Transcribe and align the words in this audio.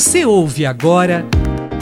Você 0.00 0.24
ouve 0.24 0.64
agora 0.64 1.26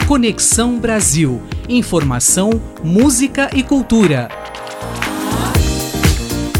Conexão 0.05 0.77
Brasil. 0.77 1.41
Informação, 1.69 2.49
música 2.83 3.49
e 3.55 3.63
cultura. 3.63 4.27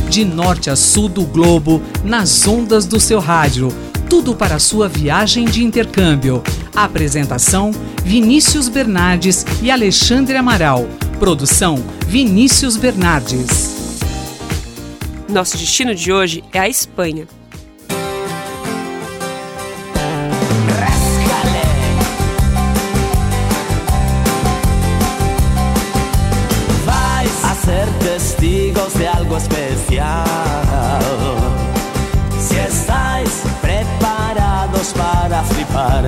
De 0.10 0.24
norte 0.24 0.70
a 0.70 0.78
sul 0.78 1.10
do 1.10 1.26
globo, 1.26 1.82
nas 2.02 2.48
ondas 2.48 2.86
do 2.86 2.98
seu 2.98 3.20
rádio. 3.20 3.68
Tudo 4.10 4.34
para 4.34 4.58
sua 4.58 4.88
viagem 4.88 5.44
de 5.44 5.62
intercâmbio. 5.62 6.42
Apresentação: 6.74 7.72
Vinícius 8.06 8.70
Bernardes 8.70 9.46
e 9.62 9.70
Alexandre 9.70 10.38
Amaral. 10.38 10.88
Produção: 11.20 11.84
Vinícius 12.08 12.78
Bernardes. 12.78 14.00
Nosso 15.28 15.58
destino 15.58 15.94
de 15.94 16.10
hoje 16.10 16.42
é 16.54 16.60
a 16.60 16.70
Espanha. 16.70 17.28
Especial. 29.40 30.24
Si 32.38 32.56
estáis 32.56 33.44
preparados 33.62 34.94
para 34.94 35.44
flipar. 35.44 36.04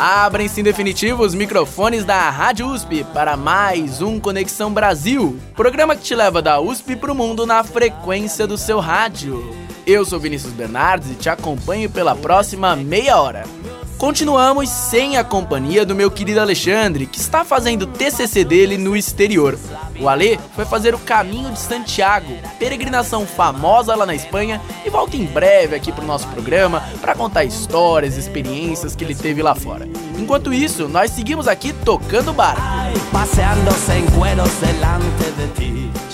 Abrem-se 0.00 0.60
em 0.60 0.62
definitivo 0.62 1.24
os 1.24 1.34
microfones 1.34 2.04
da 2.04 2.30
Rádio 2.30 2.68
USP 2.68 3.04
para 3.12 3.36
mais 3.36 4.00
um 4.00 4.20
Conexão 4.20 4.72
Brasil, 4.72 5.36
programa 5.56 5.96
que 5.96 6.02
te 6.02 6.14
leva 6.14 6.40
da 6.40 6.60
USP 6.60 6.94
para 6.94 7.10
o 7.10 7.16
mundo 7.16 7.44
na 7.44 7.64
frequência 7.64 8.46
do 8.46 8.56
seu 8.56 8.78
rádio. 8.78 9.52
Eu 9.84 10.04
sou 10.04 10.20
Vinícius 10.20 10.52
Bernardes 10.52 11.10
e 11.10 11.14
te 11.14 11.28
acompanho 11.28 11.90
pela 11.90 12.14
próxima 12.14 12.76
meia 12.76 13.20
hora. 13.20 13.42
Continuamos 13.98 14.68
sem 14.68 15.16
a 15.16 15.24
companhia 15.24 15.84
do 15.84 15.92
meu 15.92 16.08
querido 16.08 16.40
Alexandre, 16.40 17.04
que 17.04 17.18
está 17.18 17.44
fazendo 17.44 17.82
o 17.82 17.86
TCC 17.88 18.44
dele 18.44 18.78
no 18.78 18.96
exterior. 18.96 19.58
O 19.98 20.08
Ale 20.08 20.38
foi 20.54 20.64
fazer 20.64 20.94
o 20.94 20.98
caminho 21.00 21.50
de 21.50 21.58
Santiago, 21.58 22.32
peregrinação 22.60 23.26
famosa 23.26 23.96
lá 23.96 24.06
na 24.06 24.14
Espanha, 24.14 24.62
e 24.86 24.88
volta 24.88 25.16
em 25.16 25.24
breve 25.26 25.74
aqui 25.74 25.90
para 25.90 26.04
o 26.04 26.06
nosso 26.06 26.28
programa 26.28 26.80
para 27.00 27.16
contar 27.16 27.42
histórias, 27.44 28.16
experiências 28.16 28.94
que 28.94 29.02
ele 29.02 29.16
teve 29.16 29.42
lá 29.42 29.56
fora. 29.56 29.88
Enquanto 30.16 30.54
isso, 30.54 30.86
nós 30.86 31.10
seguimos 31.10 31.48
aqui 31.48 31.72
tocando 31.72 32.32
bar. 32.32 32.56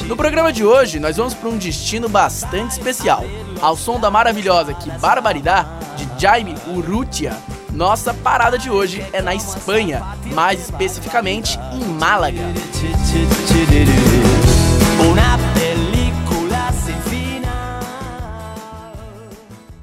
No 0.07 0.17
programa 0.17 0.51
de 0.51 0.65
hoje, 0.65 0.99
nós 0.99 1.19
vamos 1.19 1.35
para 1.35 1.51
um 1.51 1.59
destino 1.59 2.09
bastante 2.09 2.71
especial, 2.71 3.23
ao 3.61 3.77
som 3.77 4.01
da 4.01 4.11
maravilhosa 4.11 4.73
Que 4.73 4.91
Barbaridade 4.93 5.69
de 5.97 6.23
Jaime 6.23 6.55
Urrutia 6.67 7.37
nossa 7.75 8.15
parada 8.15 8.57
de 8.57 8.71
hoje 8.71 9.05
é 9.13 9.21
na 9.21 9.35
Espanha, 9.35 10.01
mais 10.33 10.61
especificamente 10.61 11.59
em 11.73 11.85
Málaga. 11.85 12.41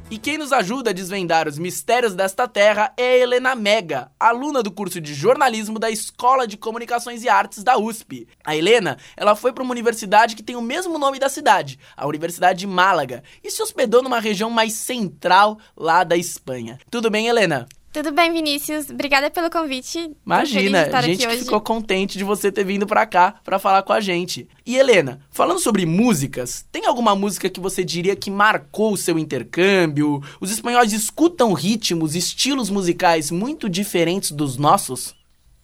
E 0.09 0.17
quem 0.17 0.37
nos 0.37 0.51
ajuda 0.51 0.89
a 0.89 0.93
desvendar 0.93 1.47
os 1.47 1.57
mistérios 1.57 2.13
desta 2.13 2.47
terra 2.47 2.93
é 2.95 3.03
a 3.03 3.17
Helena 3.17 3.55
Mega, 3.55 4.11
aluna 4.19 4.63
do 4.63 4.71
curso 4.71 4.99
de 5.01 5.13
jornalismo 5.13 5.77
da 5.77 5.89
Escola 5.89 6.47
de 6.47 6.57
Comunicações 6.57 7.23
e 7.23 7.29
Artes 7.29 7.63
da 7.63 7.77
USP. 7.77 8.27
A 8.43 8.55
Helena, 8.55 8.97
ela 9.17 9.35
foi 9.35 9.51
para 9.51 9.63
uma 9.63 9.71
universidade 9.71 10.35
que 10.35 10.43
tem 10.43 10.55
o 10.55 10.61
mesmo 10.61 10.97
nome 10.97 11.19
da 11.19 11.29
cidade, 11.29 11.79
a 11.95 12.07
Universidade 12.07 12.59
de 12.59 12.67
Málaga, 12.67 13.23
e 13.43 13.49
se 13.49 13.61
hospedou 13.61 14.01
numa 14.01 14.19
região 14.19 14.49
mais 14.49 14.73
central 14.73 15.57
lá 15.75 16.03
da 16.03 16.15
Espanha. 16.15 16.77
Tudo 16.89 17.09
bem, 17.09 17.27
Helena? 17.27 17.67
Tudo 17.91 18.11
bem, 18.13 18.31
Vinícius? 18.31 18.89
Obrigada 18.89 19.29
pelo 19.29 19.49
convite. 19.49 20.11
Imagina, 20.25 20.89
a 20.93 21.01
gente 21.01 21.27
que 21.27 21.37
ficou 21.37 21.59
contente 21.59 22.17
de 22.17 22.23
você 22.23 22.49
ter 22.49 22.63
vindo 22.63 22.87
para 22.87 23.05
cá 23.05 23.35
para 23.43 23.59
falar 23.59 23.83
com 23.83 23.91
a 23.91 23.99
gente. 23.99 24.47
E 24.65 24.77
Helena, 24.77 25.19
falando 25.29 25.59
sobre 25.59 25.85
músicas, 25.85 26.65
tem 26.71 26.85
alguma 26.85 27.15
música 27.17 27.49
que 27.49 27.59
você 27.59 27.83
diria 27.83 28.15
que 28.15 28.31
marcou 28.31 28.93
o 28.93 28.97
seu 28.97 29.19
intercâmbio? 29.19 30.23
Os 30.39 30.51
espanhóis 30.51 30.93
escutam 30.93 31.51
ritmos, 31.51 32.15
estilos 32.15 32.69
musicais 32.69 33.29
muito 33.29 33.69
diferentes 33.69 34.31
dos 34.31 34.55
nossos? 34.55 35.13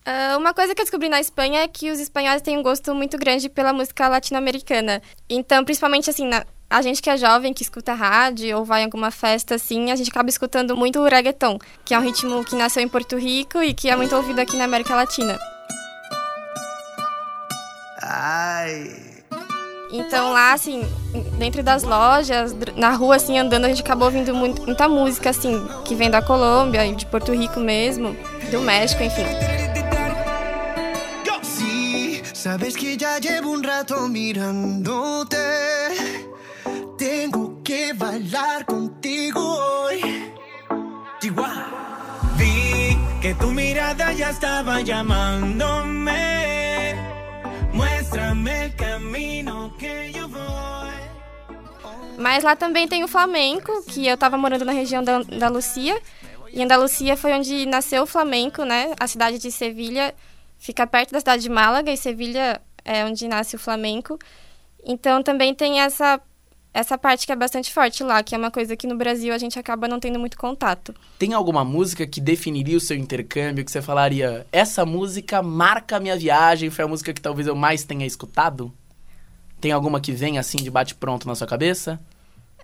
Uh, 0.06 0.38
uma 0.38 0.54
coisa 0.54 0.76
que 0.76 0.82
eu 0.82 0.86
descobri 0.86 1.08
na 1.08 1.22
Espanha 1.22 1.62
é 1.62 1.68
que 1.68 1.92
os 1.92 2.00
espanhóis 2.00 2.42
têm 2.42 2.58
um 2.58 2.64
gosto 2.64 2.94
muito 2.94 3.18
grande 3.18 3.48
pela 3.48 3.72
música 3.72 4.08
latino-americana. 4.08 5.02
Então, 5.30 5.64
principalmente 5.64 6.10
assim, 6.10 6.26
na, 6.26 6.46
a 6.70 6.82
gente 6.82 7.02
que 7.02 7.10
é 7.10 7.18
jovem, 7.18 7.54
que 7.54 7.64
escuta 7.64 7.94
rádio 7.94 8.58
ou 8.58 8.66
vai 8.66 8.82
em 8.82 8.86
alguma 8.86 9.10
festa 9.10 9.56
assim, 9.56 9.92
a 9.92 9.96
gente 9.96 10.10
acaba 10.10 10.30
escutando 10.30 10.76
muito 10.76 11.00
o 11.00 11.08
reggaeton, 11.08 11.58
que 11.86 11.94
é 11.94 12.00
um 12.00 12.02
ritmo 12.02 12.44
que 12.44 12.56
nasceu 12.56 12.84
em 12.84 12.88
Porto 12.88 13.18
Rico 13.18 13.62
e 13.62 13.74
que 13.74 13.90
é 13.90 13.96
muito 13.96 14.16
ouvido 14.16 14.40
aqui 14.40 14.58
na 14.58 14.66
América 14.66 14.96
Latina. 14.96 15.40
Ai. 18.02 18.92
Então 19.92 20.34
lá, 20.34 20.52
assim, 20.52 20.84
dentro 21.38 21.64
das 21.64 21.84
lojas, 21.84 22.54
na 22.76 22.90
rua, 22.92 23.16
assim, 23.16 23.40
andando, 23.40 23.66
a 23.66 23.70
gente 23.70 23.82
acabou 23.82 24.08
ouvindo 24.08 24.34
muito, 24.36 24.62
muita 24.64 24.90
música, 24.90 25.30
assim, 25.30 25.66
que 25.86 25.96
vem 25.96 26.10
da 26.10 26.22
Colômbia 26.22 26.86
e 26.86 26.94
de 26.94 27.06
Porto 27.06 27.32
Rico 27.32 27.62
mesmo, 27.62 28.14
do 28.52 28.60
México, 28.60 29.02
enfim. 29.02 29.24
Sabes 32.34 32.78
que 32.78 32.98
já 32.98 33.20
llevo 33.20 33.52
un 33.52 33.62
rato 33.62 34.08
mirándote 34.08 35.36
que 37.68 37.92
bailar 37.92 38.66
contigo 38.66 39.42
hoy. 39.42 40.00
Chihuahua. 41.20 41.66
Vi 42.38 42.98
que 43.22 43.34
tu 43.34 43.52
mirada 43.52 44.14
ya 44.14 44.30
estaba 44.30 44.80
llamándome. 44.80 46.16
Muéstrame 47.74 48.68
el 48.68 48.76
camino 48.78 49.76
que 49.78 50.14
yo 50.14 50.30
voy. 50.30 50.96
Mas 52.18 52.46
lá 52.46 52.56
também 52.56 52.88
tem 52.88 53.04
o 53.04 53.08
flamenco, 53.10 53.84
que 53.84 54.08
eu 54.08 54.14
estava 54.14 54.38
morando 54.38 54.64
na 54.64 54.72
região 54.72 55.04
da 55.04 55.18
Andalucia. 55.18 56.02
E 56.54 56.64
Andalucia 56.64 57.18
foi 57.18 57.34
onde 57.34 57.66
nasceu 57.66 58.04
o 58.04 58.08
flamenco, 58.08 58.64
né? 58.64 58.94
A 58.98 59.08
cidade 59.08 59.40
de 59.40 59.52
Sevilha 59.52 60.16
fica 60.58 60.88
perto 60.88 61.12
da 61.12 61.20
cidade 61.20 61.44
de 61.44 61.50
Málaga 61.50 61.92
e 61.92 61.98
Sevilha 61.98 62.62
é 62.86 63.04
onde 63.04 63.28
nasce 63.28 63.58
o 63.58 63.60
flamenco. 63.60 64.18
Então 64.86 65.22
também 65.22 65.54
tem 65.54 65.82
essa 65.82 66.18
essa 66.78 66.96
parte 66.96 67.26
que 67.26 67.32
é 67.32 67.36
bastante 67.36 67.74
forte 67.74 68.04
lá, 68.04 68.22
que 68.22 68.36
é 68.36 68.38
uma 68.38 68.52
coisa 68.52 68.78
que 68.78 68.86
no 68.86 68.96
Brasil 68.96 69.34
a 69.34 69.38
gente 69.40 69.58
acaba 69.58 69.88
não 69.88 70.00
tendo 70.00 70.20
muito 70.20 70.38
contato. 70.38 70.94
Tem 71.18 71.34
alguma 71.34 71.66
música 71.66 72.06
que 72.06 72.22
definiria 72.22 72.78
o 72.78 72.80
seu 72.80 72.96
intercâmbio, 72.96 73.66
que 73.66 73.72
você 73.72 73.82
falaria, 73.82 74.46
essa 74.52 74.86
música 74.86 75.42
marca 75.42 75.98
a 75.98 76.00
minha 76.00 76.16
viagem, 76.16 76.70
foi 76.70 76.86
a 76.86 76.88
música 76.88 77.12
que 77.12 77.20
talvez 77.20 77.48
eu 77.48 77.56
mais 77.56 77.84
tenha 77.84 78.06
escutado? 78.06 78.72
Tem 79.60 79.72
alguma 79.72 80.00
que 80.00 80.12
vem 80.12 80.38
assim 80.38 80.58
de 80.58 80.70
bate-pronto 80.70 81.28
na 81.28 81.34
sua 81.34 81.48
cabeça? 81.48 82.00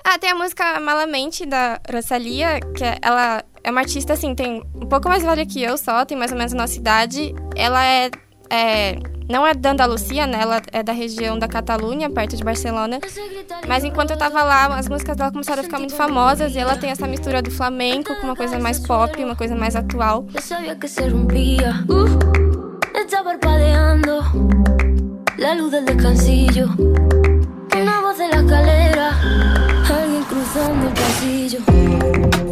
Ah, 0.03 0.19
tem 0.19 0.29
a 0.29 0.35
música 0.35 0.79
Malamente, 0.79 1.43
da 1.43 1.81
Rosalia, 1.91 2.59
que 2.75 2.83
é, 2.83 2.99
ela 3.01 3.43
é 3.63 3.71
uma 3.71 3.81
artista, 3.81 4.13
assim, 4.13 4.35
tem 4.35 4.61
um 4.75 4.85
pouco 4.85 5.09
mais 5.09 5.23
velha 5.23 5.43
que 5.43 5.63
eu 5.63 5.75
só, 5.75 6.05
tem 6.05 6.15
mais 6.15 6.31
ou 6.31 6.37
menos 6.37 6.53
a 6.53 6.57
nossa 6.57 6.77
idade. 6.77 7.33
Ela 7.55 7.83
é, 7.83 8.11
é 8.49 8.97
não 9.29 9.47
é 9.47 9.53
da 9.53 9.71
Andalucia, 9.71 10.27
né? 10.27 10.39
Ela 10.41 10.61
é 10.71 10.83
da 10.83 10.91
região 10.91 11.39
da 11.39 11.47
Catalunha, 11.47 12.09
perto 12.09 12.35
de 12.35 12.43
Barcelona. 12.43 12.99
Mas 13.67 13.83
enquanto 13.83 14.11
eu 14.11 14.17
tava 14.17 14.43
lá, 14.43 14.77
as 14.77 14.89
músicas 14.89 15.15
dela 15.15 15.31
começaram 15.31 15.61
a 15.61 15.63
ficar 15.63 15.79
muito 15.79 15.95
famosas 15.95 16.55
e 16.55 16.59
ela 16.59 16.75
tem 16.75 16.89
essa 16.89 17.07
mistura 17.07 17.41
do 17.41 17.49
flamenco 17.49 18.13
com 18.15 18.27
uma 18.27 18.35
coisa 18.35 18.59
mais 18.59 18.79
pop, 18.79 19.23
uma 19.23 19.35
coisa 19.35 19.55
mais 19.55 19.75
atual. 19.75 20.27
Eu 20.33 20.41
sabia 20.41 20.75
que. 20.75 20.85
Uh, 20.85 22.79
parpadeando. 23.23 24.21
La 25.37 25.55
luz 25.55 25.71
del. 25.71 25.85
Una 27.75 28.01
voz 28.01 28.17
de 28.17 28.27
la 28.27 28.41
escalera. 28.41 29.11
Alguien 29.89 30.23
cruzando 30.23 30.87
el 30.87 30.93
pasillo. 30.93 32.42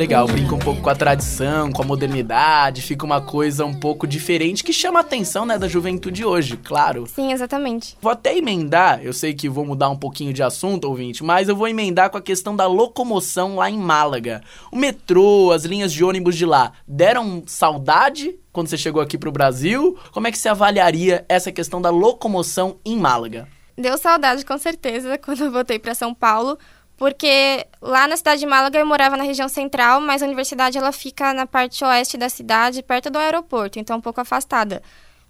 Legal, 0.00 0.26
brinca 0.26 0.54
um 0.54 0.58
pouco 0.58 0.80
com 0.80 0.88
a 0.88 0.94
tradição, 0.94 1.70
com 1.70 1.82
a 1.82 1.84
modernidade, 1.84 2.80
fica 2.80 3.04
uma 3.04 3.20
coisa 3.20 3.66
um 3.66 3.74
pouco 3.74 4.06
diferente 4.06 4.64
que 4.64 4.72
chama 4.72 4.98
a 4.98 5.02
atenção, 5.02 5.44
né, 5.44 5.58
da 5.58 5.68
juventude 5.68 6.24
hoje, 6.24 6.56
claro. 6.56 7.06
Sim, 7.06 7.32
exatamente. 7.32 7.98
Vou 8.00 8.10
até 8.10 8.34
emendar, 8.34 9.04
eu 9.04 9.12
sei 9.12 9.34
que 9.34 9.46
vou 9.46 9.66
mudar 9.66 9.90
um 9.90 9.96
pouquinho 9.98 10.32
de 10.32 10.42
assunto, 10.42 10.86
ouvinte, 10.86 11.22
mas 11.22 11.50
eu 11.50 11.54
vou 11.54 11.68
emendar 11.68 12.08
com 12.08 12.16
a 12.16 12.22
questão 12.22 12.56
da 12.56 12.66
locomoção 12.66 13.56
lá 13.56 13.68
em 13.68 13.76
Málaga. 13.76 14.40
O 14.72 14.76
metrô, 14.76 15.52
as 15.52 15.66
linhas 15.66 15.92
de 15.92 16.02
ônibus 16.02 16.34
de 16.34 16.46
lá, 16.46 16.72
deram 16.88 17.42
saudade 17.44 18.34
quando 18.54 18.68
você 18.68 18.78
chegou 18.78 19.02
aqui 19.02 19.18
pro 19.18 19.30
Brasil? 19.30 19.98
Como 20.12 20.26
é 20.26 20.32
que 20.32 20.38
você 20.38 20.48
avaliaria 20.48 21.26
essa 21.28 21.52
questão 21.52 21.78
da 21.78 21.90
locomoção 21.90 22.78
em 22.86 22.96
Málaga? 22.96 23.46
Deu 23.76 23.98
saudade, 23.98 24.46
com 24.46 24.56
certeza, 24.56 25.16
quando 25.22 25.44
eu 25.44 25.52
voltei 25.52 25.78
para 25.78 25.94
São 25.94 26.14
Paulo 26.14 26.58
porque 27.00 27.66
lá 27.80 28.06
na 28.06 28.14
cidade 28.14 28.40
de 28.40 28.46
Málaga 28.46 28.78
eu 28.78 28.84
morava 28.84 29.16
na 29.16 29.24
região 29.24 29.48
central, 29.48 30.02
mas 30.02 30.22
a 30.22 30.26
universidade 30.26 30.76
ela 30.76 30.92
fica 30.92 31.32
na 31.32 31.46
parte 31.46 31.82
oeste 31.82 32.18
da 32.18 32.28
cidade, 32.28 32.82
perto 32.82 33.08
do 33.08 33.18
aeroporto, 33.18 33.78
então 33.78 33.96
um 33.96 34.02
pouco 34.02 34.20
afastada. 34.20 34.82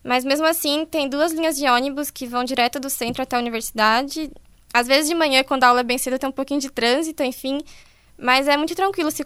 Mas 0.02 0.24
mesmo 0.24 0.44
assim, 0.46 0.84
tem 0.84 1.08
duas 1.08 1.30
linhas 1.30 1.56
de 1.56 1.68
ônibus 1.68 2.10
que 2.10 2.26
vão 2.26 2.42
direto 2.42 2.80
do 2.80 2.90
centro 2.90 3.22
até 3.22 3.36
a 3.36 3.38
universidade. 3.38 4.32
Às 4.74 4.88
vezes 4.88 5.08
de 5.08 5.14
manhã, 5.14 5.44
quando 5.44 5.62
a 5.62 5.68
aula 5.68 5.78
é 5.78 5.84
bem 5.84 5.96
cedo, 5.96 6.18
tem 6.18 6.28
um 6.28 6.32
pouquinho 6.32 6.58
de 6.58 6.70
trânsito, 6.70 7.22
enfim. 7.22 7.60
Mas 8.18 8.48
é 8.48 8.56
muito 8.56 8.74
tranquilo 8.74 9.12
se, 9.12 9.22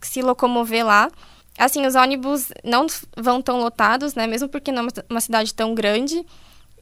se 0.00 0.22
locomover 0.22 0.86
lá. 0.86 1.10
Assim, 1.58 1.84
os 1.84 1.94
ônibus 1.94 2.48
não 2.64 2.86
vão 3.18 3.42
tão 3.42 3.60
lotados, 3.60 4.14
né? 4.14 4.26
Mesmo 4.26 4.48
porque 4.48 4.72
não 4.72 4.86
é 4.86 4.88
uma 5.10 5.20
cidade 5.20 5.52
tão 5.52 5.74
grande. 5.74 6.24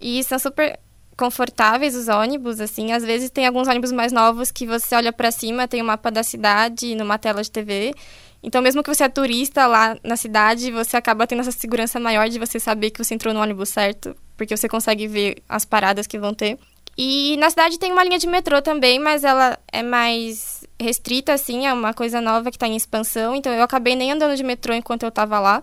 E 0.01 0.23
são 0.23 0.39
super 0.39 0.79
confortáveis 1.17 1.95
os 1.95 2.09
ônibus, 2.09 2.61
assim. 2.61 2.93
Às 2.93 3.05
vezes 3.05 3.31
tem 3.31 3.47
alguns 3.47 3.69
ônibus 3.69 3.93
mais 3.93 4.13
novos 4.13 4.51
que 4.51 4.67
você 4.67 4.95
olha 4.95 5.13
para 5.13 5.31
cima, 5.31 5.69
tem 5.69 5.81
o 5.81 5.85
um 5.85 5.87
mapa 5.87 6.11
da 6.11 6.23
cidade 6.23 6.95
numa 6.95 7.19
tela 7.19 7.43
de 7.43 7.51
TV. 7.51 7.95
Então, 8.43 8.61
mesmo 8.61 8.83
que 8.83 8.95
você 8.95 9.05
é 9.05 9.09
turista 9.09 9.67
lá 9.67 9.97
na 10.05 10.17
cidade, 10.17 10.71
você 10.71 10.99
acaba 10.99 11.27
tendo 11.27 11.41
essa 11.41 11.51
segurança 11.51 11.99
maior 11.99 12.29
de 12.29 12.39
você 12.39 12.61
saber 12.61 12.91
que 12.91 13.03
você 13.03 13.15
entrou 13.15 13.33
no 13.33 13.41
ônibus 13.41 13.71
certo, 13.71 14.15
porque 14.37 14.55
você 14.55 14.69
consegue 14.69 15.07
ver 15.07 15.43
as 15.49 15.65
paradas 15.65 16.07
que 16.07 16.19
vão 16.19 16.35
ter. 16.35 16.59
E 16.97 17.37
na 17.39 17.49
cidade 17.49 17.79
tem 17.79 17.91
uma 17.91 18.05
linha 18.05 18.19
de 18.19 18.27
metrô 18.27 18.61
também, 18.61 18.99
mas 18.99 19.25
ela 19.25 19.59
é 19.73 19.83
mais 19.83 20.63
restrita, 20.79 21.33
assim, 21.33 21.67
é 21.67 21.73
uma 21.73 21.95
coisa 21.95 22.21
nova 22.21 22.51
que 22.51 22.57
está 22.57 22.69
em 22.69 22.77
expansão. 22.77 23.35
Então, 23.35 23.53
eu 23.53 23.63
acabei 23.63 23.97
nem 23.97 24.13
andando 24.13 24.37
de 24.37 24.45
metrô 24.45 24.75
enquanto 24.75 25.05
eu 25.05 25.09
estava 25.09 25.41
lá, 25.41 25.63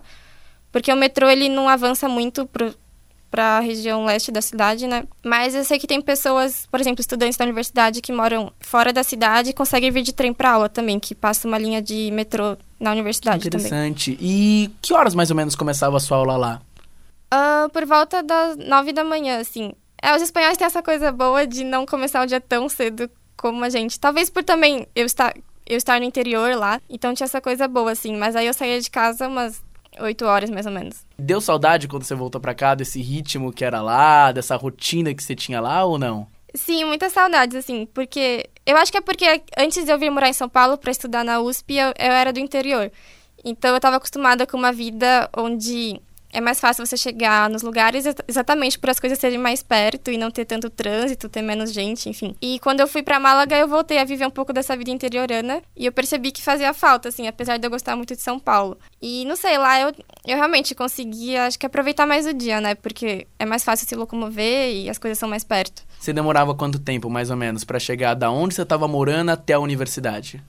porque 0.72 0.92
o 0.92 0.96
metrô 0.96 1.28
ele 1.28 1.48
não 1.48 1.68
avança 1.68 2.08
muito 2.08 2.48
para 3.32 3.56
a 3.56 3.60
região 3.60 4.04
leste 4.04 4.30
da 4.30 4.42
cidade, 4.42 4.86
né? 4.86 5.04
Mas 5.24 5.54
eu 5.54 5.64
sei 5.64 5.78
que 5.78 5.86
tem 5.86 6.02
pessoas, 6.02 6.68
por 6.70 6.78
exemplo, 6.78 7.00
estudantes 7.00 7.38
da 7.38 7.46
universidade 7.46 8.02
que 8.02 8.12
moram 8.12 8.52
fora 8.60 8.92
da 8.92 9.02
cidade 9.02 9.50
e 9.50 9.52
conseguem 9.54 9.90
vir 9.90 10.02
de 10.02 10.12
trem 10.12 10.34
para 10.34 10.50
aula 10.50 10.68
também, 10.68 11.00
que 11.00 11.14
passa 11.14 11.48
uma 11.48 11.56
linha 11.56 11.80
de 11.80 12.10
metrô 12.12 12.58
na 12.78 12.92
universidade 12.92 13.48
Interessante. 13.48 14.14
também. 14.14 14.30
E 14.30 14.70
que 14.82 14.92
horas 14.92 15.14
mais 15.14 15.30
ou 15.30 15.36
menos 15.36 15.56
começava 15.56 15.96
a 15.96 16.00
sua 16.00 16.18
aula 16.18 16.36
lá? 16.36 16.60
Uh, 17.32 17.70
por 17.70 17.86
volta 17.86 18.22
das 18.22 18.58
nove 18.58 18.92
da 18.92 19.02
manhã, 19.02 19.40
assim. 19.40 19.72
É, 20.02 20.14
os 20.14 20.20
espanhóis 20.20 20.58
têm 20.58 20.66
essa 20.66 20.82
coisa 20.82 21.10
boa 21.10 21.46
de 21.46 21.64
não 21.64 21.86
começar 21.86 22.22
o 22.22 22.26
dia 22.26 22.40
tão 22.40 22.68
cedo 22.68 23.10
como 23.34 23.64
a 23.64 23.70
gente. 23.70 23.98
Talvez 23.98 24.28
por 24.28 24.44
também 24.44 24.86
eu 24.94 25.06
estar, 25.06 25.34
eu 25.66 25.78
estar 25.78 25.98
no 25.98 26.04
interior 26.04 26.54
lá, 26.54 26.82
então 26.90 27.14
tinha 27.14 27.24
essa 27.24 27.40
coisa 27.40 27.66
boa, 27.66 27.92
assim. 27.92 28.14
Mas 28.14 28.36
aí 28.36 28.46
eu 28.46 28.52
saía 28.52 28.78
de 28.78 28.90
casa 28.90 29.26
umas 29.26 29.62
oito 30.00 30.24
horas, 30.24 30.50
mais 30.50 30.66
ou 30.66 30.72
menos. 30.72 31.04
Deu 31.18 31.40
saudade 31.40 31.88
quando 31.88 32.04
você 32.04 32.14
voltou 32.14 32.40
para 32.40 32.54
cá 32.54 32.74
desse 32.74 33.00
ritmo 33.00 33.52
que 33.52 33.64
era 33.64 33.80
lá, 33.80 34.32
dessa 34.32 34.56
rotina 34.56 35.14
que 35.14 35.22
você 35.22 35.34
tinha 35.34 35.60
lá 35.60 35.84
ou 35.84 35.98
não? 35.98 36.26
Sim, 36.54 36.84
muitas 36.84 37.12
saudades, 37.12 37.56
assim, 37.56 37.86
porque... 37.86 38.48
Eu 38.64 38.76
acho 38.76 38.92
que 38.92 38.98
é 38.98 39.00
porque 39.00 39.42
antes 39.58 39.84
de 39.84 39.90
eu 39.90 39.98
vir 39.98 40.10
morar 40.10 40.28
em 40.28 40.34
São 40.34 40.48
Paulo 40.48 40.78
para 40.78 40.90
estudar 40.90 41.24
na 41.24 41.40
USP, 41.40 41.74
eu, 41.74 41.88
eu 41.88 42.12
era 42.12 42.32
do 42.32 42.38
interior. 42.38 42.92
Então 43.44 43.70
eu 43.70 43.76
estava 43.76 43.96
acostumada 43.96 44.46
com 44.46 44.56
uma 44.56 44.72
vida 44.72 45.28
onde 45.36 46.00
é 46.32 46.40
mais 46.40 46.58
fácil 46.58 46.84
você 46.84 46.96
chegar 46.96 47.50
nos 47.50 47.62
lugares 47.62 48.06
exatamente 48.26 48.78
por 48.78 48.88
as 48.88 48.98
coisas 48.98 49.18
serem 49.18 49.38
mais 49.38 49.62
perto 49.62 50.10
e 50.10 50.16
não 50.16 50.30
ter 50.30 50.46
tanto 50.46 50.70
trânsito, 50.70 51.28
ter 51.28 51.42
menos 51.42 51.72
gente, 51.72 52.08
enfim. 52.08 52.34
E 52.40 52.58
quando 52.60 52.80
eu 52.80 52.88
fui 52.88 53.02
para 53.02 53.20
Málaga, 53.20 53.56
eu 53.56 53.68
voltei 53.68 53.98
a 53.98 54.04
viver 54.04 54.26
um 54.26 54.30
pouco 54.30 54.52
dessa 54.52 54.76
vida 54.76 54.90
interiorana 54.90 55.62
e 55.76 55.84
eu 55.84 55.92
percebi 55.92 56.32
que 56.32 56.42
fazia 56.42 56.72
falta, 56.72 57.10
assim, 57.10 57.28
apesar 57.28 57.58
de 57.58 57.66
eu 57.66 57.70
gostar 57.70 57.94
muito 57.94 58.16
de 58.16 58.22
São 58.22 58.38
Paulo. 58.38 58.78
E 59.00 59.24
não 59.26 59.36
sei, 59.36 59.58
lá 59.58 59.78
eu, 59.78 59.92
eu 60.26 60.36
realmente 60.36 60.74
conseguia, 60.74 61.46
acho 61.46 61.58
que 61.58 61.66
aproveitar 61.66 62.06
mais 62.06 62.26
o 62.26 62.32
dia, 62.32 62.60
né? 62.60 62.74
Porque 62.74 63.26
é 63.38 63.44
mais 63.44 63.62
fácil 63.62 63.86
se 63.86 63.94
locomover 63.94 64.74
e 64.74 64.88
as 64.88 64.96
coisas 64.96 65.18
são 65.18 65.28
mais 65.28 65.44
perto. 65.44 65.82
Você 66.00 66.12
demorava 66.12 66.54
quanto 66.54 66.78
tempo, 66.78 67.10
mais 67.10 67.30
ou 67.30 67.36
menos, 67.36 67.62
para 67.62 67.78
chegar 67.78 68.14
da 68.14 68.30
onde 68.30 68.54
você 68.54 68.62
estava 68.62 68.88
morando 68.88 69.30
até 69.30 69.52
a 69.52 69.60
universidade? 69.60 70.42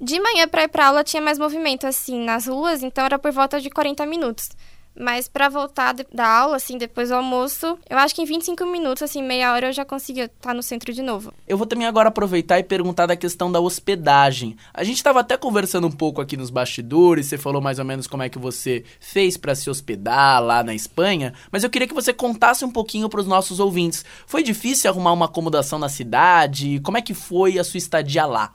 De 0.00 0.18
manhã 0.18 0.48
para 0.48 0.64
ir 0.64 0.68
pra 0.68 0.88
aula 0.88 1.04
tinha 1.04 1.22
mais 1.22 1.38
movimento, 1.38 1.86
assim, 1.86 2.24
nas 2.24 2.48
ruas, 2.48 2.82
então 2.82 3.04
era 3.04 3.20
por 3.20 3.30
volta 3.30 3.60
de 3.60 3.70
40 3.70 4.04
minutos. 4.04 4.50
Mas 4.98 5.26
para 5.26 5.48
voltar 5.48 5.94
da 6.12 6.28
aula, 6.28 6.56
assim, 6.56 6.76
depois 6.76 7.08
do 7.08 7.14
almoço, 7.14 7.78
eu 7.88 7.98
acho 7.98 8.14
que 8.14 8.22
em 8.22 8.26
25 8.26 8.64
minutos, 8.66 9.02
assim, 9.02 9.22
meia 9.22 9.52
hora 9.52 9.68
eu 9.68 9.72
já 9.72 9.84
conseguia 9.84 10.26
estar 10.26 10.54
no 10.54 10.62
centro 10.62 10.92
de 10.92 11.02
novo. 11.02 11.32
Eu 11.48 11.56
vou 11.56 11.66
também 11.66 11.86
agora 11.86 12.08
aproveitar 12.08 12.58
e 12.58 12.62
perguntar 12.62 13.06
da 13.06 13.16
questão 13.16 13.50
da 13.50 13.60
hospedagem. 13.60 14.56
A 14.72 14.84
gente 14.84 14.96
estava 14.96 15.20
até 15.20 15.36
conversando 15.36 15.86
um 15.86 15.90
pouco 15.90 16.20
aqui 16.20 16.36
nos 16.36 16.50
bastidores, 16.50 17.26
você 17.26 17.38
falou 17.38 17.60
mais 17.60 17.78
ou 17.78 17.84
menos 17.84 18.06
como 18.06 18.22
é 18.22 18.28
que 18.28 18.38
você 18.38 18.84
fez 19.00 19.36
para 19.36 19.54
se 19.54 19.70
hospedar 19.70 20.42
lá 20.42 20.62
na 20.62 20.74
Espanha, 20.74 21.32
mas 21.50 21.64
eu 21.64 21.70
queria 21.70 21.88
que 21.88 21.94
você 21.94 22.12
contasse 22.12 22.64
um 22.64 22.70
pouquinho 22.70 23.08
para 23.08 23.20
os 23.20 23.26
nossos 23.26 23.60
ouvintes. 23.60 24.04
Foi 24.26 24.42
difícil 24.42 24.90
arrumar 24.90 25.12
uma 25.12 25.26
acomodação 25.26 25.78
na 25.78 25.88
cidade? 25.88 26.80
Como 26.80 26.98
é 26.98 27.02
que 27.02 27.14
foi 27.14 27.58
a 27.58 27.64
sua 27.64 27.78
estadia 27.78 28.26
lá? 28.26 28.54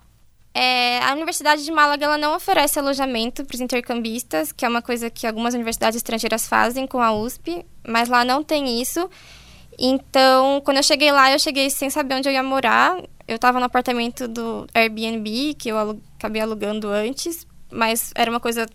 É, 0.59 0.97
a 1.03 1.13
Universidade 1.13 1.63
de 1.63 1.71
Málaga 1.71 2.03
ela 2.03 2.17
não 2.17 2.35
oferece 2.35 2.79
alojamento 2.79 3.45
para 3.45 3.53
os 3.53 3.61
intercambistas, 3.61 4.51
que 4.51 4.65
é 4.65 4.67
uma 4.67 4.81
coisa 4.81 5.07
que 5.07 5.27
algumas 5.27 5.53
universidades 5.53 5.95
estrangeiras 5.95 6.47
fazem 6.47 6.87
com 6.87 6.99
a 6.99 7.13
USP, 7.13 7.63
mas 7.87 8.09
lá 8.09 8.25
não 8.25 8.43
tem 8.43 8.81
isso. 8.81 9.07
Então, 9.77 10.59
quando 10.65 10.77
eu 10.77 10.83
cheguei 10.83 11.11
lá, 11.11 11.31
eu 11.31 11.37
cheguei 11.37 11.69
sem 11.69 11.91
saber 11.91 12.15
onde 12.15 12.27
eu 12.27 12.33
ia 12.33 12.41
morar. 12.41 12.97
Eu 13.27 13.35
estava 13.35 13.59
no 13.59 13.65
apartamento 13.67 14.27
do 14.27 14.65
Airbnb, 14.73 15.53
que 15.53 15.69
eu 15.69 15.77
alu 15.77 16.01
acabei 16.17 16.41
alugando 16.41 16.87
antes, 16.87 17.45
mas 17.71 18.11
era 18.15 18.31
uma 18.31 18.39
coisa 18.39 18.65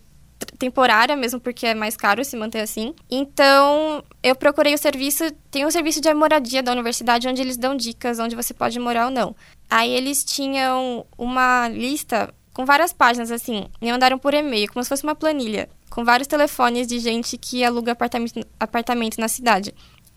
temporária 0.63 1.13
mesmo, 1.17 1.41
porque 1.41 1.67
é 1.67 1.75
mais 1.75 1.97
caro 1.97 2.23
se 2.23 2.37
manter 2.37 2.61
assim. 2.61 2.95
Então, 3.11 4.01
eu 4.23 4.33
procurei 4.33 4.73
o 4.73 4.77
serviço, 4.77 5.29
tem 5.51 5.65
um 5.65 5.71
serviço 5.71 5.99
de 5.99 6.13
moradia 6.13 6.63
da 6.63 6.71
universidade 6.71 7.27
onde 7.27 7.41
eles 7.41 7.57
dão 7.57 7.75
dicas 7.75 8.17
onde 8.17 8.33
você 8.33 8.53
pode 8.53 8.79
morar 8.79 9.05
ou 9.05 9.11
não. 9.11 9.35
Aí 9.69 9.91
eles 9.91 10.23
tinham 10.23 11.05
uma 11.17 11.67
lista 11.67 12.33
com 12.53 12.65
várias 12.65 12.93
páginas, 12.93 13.29
assim, 13.29 13.65
me 13.81 13.91
mandaram 13.91 14.17
por 14.17 14.33
e-mail, 14.33 14.71
como 14.71 14.81
se 14.83 14.87
fosse 14.87 15.03
uma 15.03 15.15
planilha, 15.15 15.67
com 15.89 16.05
vários 16.05 16.27
telefones 16.27 16.87
de 16.87 16.97
gente 16.99 17.37
que 17.37 17.61
aluga 17.61 17.91
apartamento, 17.91 18.47
apartamento 18.57 19.19
na 19.19 19.27
cidade. 19.27 19.73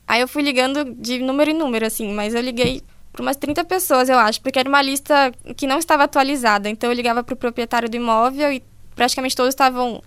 Aí 0.07 0.21
eu 0.21 0.29
fui 0.29 0.43
ligando 0.43 0.93
de 0.93 1.19
número 1.19 1.51
em 1.51 1.55
número, 1.55 1.85
assim, 1.85 2.13
mas 2.13 2.33
eu 2.33 2.41
liguei 2.41 2.81
para 3.11 3.21
umas 3.21 3.35
30 3.35 3.65
pessoas, 3.65 4.07
eu 4.07 4.17
acho, 4.17 4.39
porque 4.41 4.59
era 4.59 4.69
uma 4.69 4.81
lista 4.81 5.29
que 5.57 5.67
não 5.67 5.77
estava 5.77 6.03
atualizada. 6.03 6.69
Então 6.69 6.89
eu 6.89 6.95
ligava 6.95 7.21
para 7.21 7.33
o 7.33 7.37
proprietário 7.37 7.89
do 7.89 7.97
imóvel 7.97 8.53
e 8.53 8.63
praticamente 8.95 9.35
todos 9.35 9.49
estavam 9.49 10.01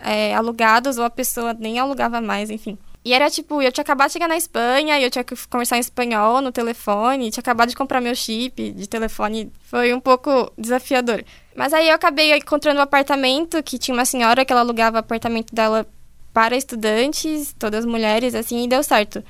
é, 0.00 0.34
alugados 0.34 0.98
ou 0.98 1.04
a 1.04 1.10
pessoa 1.10 1.54
nem 1.54 1.78
alugava 1.78 2.20
mais, 2.20 2.50
enfim. 2.50 2.78
E 3.04 3.12
era 3.14 3.30
tipo, 3.30 3.62
eu 3.62 3.72
tinha 3.72 3.82
acabado 3.82 4.08
de 4.08 4.14
chegar 4.14 4.28
na 4.28 4.36
Espanha 4.36 4.98
e 4.98 5.02
eu 5.02 5.10
tinha 5.10 5.24
que 5.24 5.34
conversar 5.48 5.76
em 5.76 5.80
espanhol 5.80 6.42
no 6.42 6.52
telefone, 6.52 7.30
tinha 7.30 7.40
acabado 7.40 7.68
de 7.70 7.76
comprar 7.76 8.00
meu 8.00 8.14
chip 8.14 8.72
de 8.72 8.88
telefone, 8.88 9.52
foi 9.62 9.94
um 9.94 10.00
pouco 10.00 10.52
desafiador. 10.58 11.24
Mas 11.56 11.72
aí 11.72 11.88
eu 11.88 11.94
acabei 11.94 12.36
encontrando 12.36 12.80
um 12.80 12.82
apartamento 12.82 13.62
que 13.62 13.78
tinha 13.78 13.94
uma 13.94 14.04
senhora 14.04 14.44
que 14.44 14.52
ela 14.52 14.62
alugava 14.62 14.96
o 14.96 15.00
apartamento 15.00 15.54
dela 15.54 15.86
para 16.32 16.56
estudantes, 16.56 17.54
todas 17.58 17.84
mulheres, 17.84 18.34
assim, 18.34 18.64
e 18.64 18.68
deu 18.68 18.82
certo. 18.82 19.24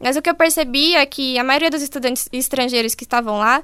Mas 0.00 0.16
o 0.16 0.22
que 0.22 0.30
eu 0.30 0.34
percebi 0.34 0.94
é 0.94 1.04
que 1.06 1.38
a 1.38 1.44
maioria 1.44 1.70
dos 1.70 1.82
estudantes 1.82 2.28
estrangeiros 2.32 2.94
que 2.94 3.04
estavam 3.04 3.38
lá 3.38 3.62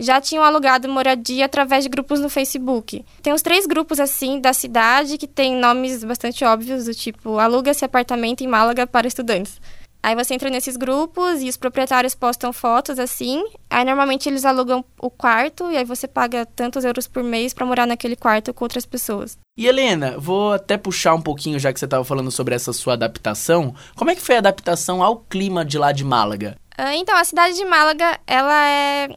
já 0.00 0.20
tinham 0.20 0.42
alugado 0.42 0.88
moradia 0.88 1.44
através 1.44 1.84
de 1.84 1.90
grupos 1.90 2.18
no 2.18 2.28
Facebook. 2.28 3.04
Tem 3.22 3.32
uns 3.32 3.42
três 3.42 3.66
grupos 3.66 4.00
assim 4.00 4.40
da 4.40 4.52
cidade 4.52 5.18
que 5.18 5.26
tem 5.26 5.54
nomes 5.54 6.02
bastante 6.02 6.44
óbvios, 6.44 6.86
do 6.86 6.94
tipo 6.94 7.38
aluga-se 7.38 7.84
apartamento 7.84 8.42
em 8.42 8.48
Málaga 8.48 8.86
para 8.86 9.06
estudantes. 9.06 9.60
Aí 10.02 10.14
você 10.14 10.32
entra 10.32 10.48
nesses 10.48 10.78
grupos 10.78 11.42
e 11.42 11.48
os 11.48 11.58
proprietários 11.58 12.14
postam 12.14 12.54
fotos 12.54 12.98
assim. 12.98 13.44
Aí 13.68 13.84
normalmente 13.84 14.28
eles 14.30 14.46
alugam 14.46 14.82
o 14.98 15.10
quarto 15.10 15.70
e 15.70 15.76
aí 15.76 15.84
você 15.84 16.08
paga 16.08 16.46
tantos 16.46 16.86
euros 16.86 17.06
por 17.06 17.22
mês 17.22 17.52
para 17.52 17.66
morar 17.66 17.86
naquele 17.86 18.16
quarto 18.16 18.54
com 18.54 18.64
outras 18.64 18.86
pessoas. 18.86 19.36
E 19.58 19.66
Helena, 19.66 20.16
vou 20.18 20.54
até 20.54 20.78
puxar 20.78 21.14
um 21.14 21.20
pouquinho 21.20 21.58
já 21.58 21.70
que 21.70 21.78
você 21.78 21.84
estava 21.84 22.02
falando 22.02 22.30
sobre 22.30 22.54
essa 22.54 22.72
sua 22.72 22.94
adaptação. 22.94 23.74
Como 23.94 24.10
é 24.10 24.14
que 24.14 24.22
foi 24.22 24.36
a 24.36 24.38
adaptação 24.38 25.02
ao 25.02 25.18
clima 25.18 25.66
de 25.66 25.76
lá 25.76 25.92
de 25.92 26.02
Málaga? 26.02 26.56
Ah, 26.78 26.96
então, 26.96 27.14
a 27.14 27.24
cidade 27.24 27.56
de 27.56 27.64
Málaga, 27.66 28.18
ela 28.26 28.66
é 28.66 29.10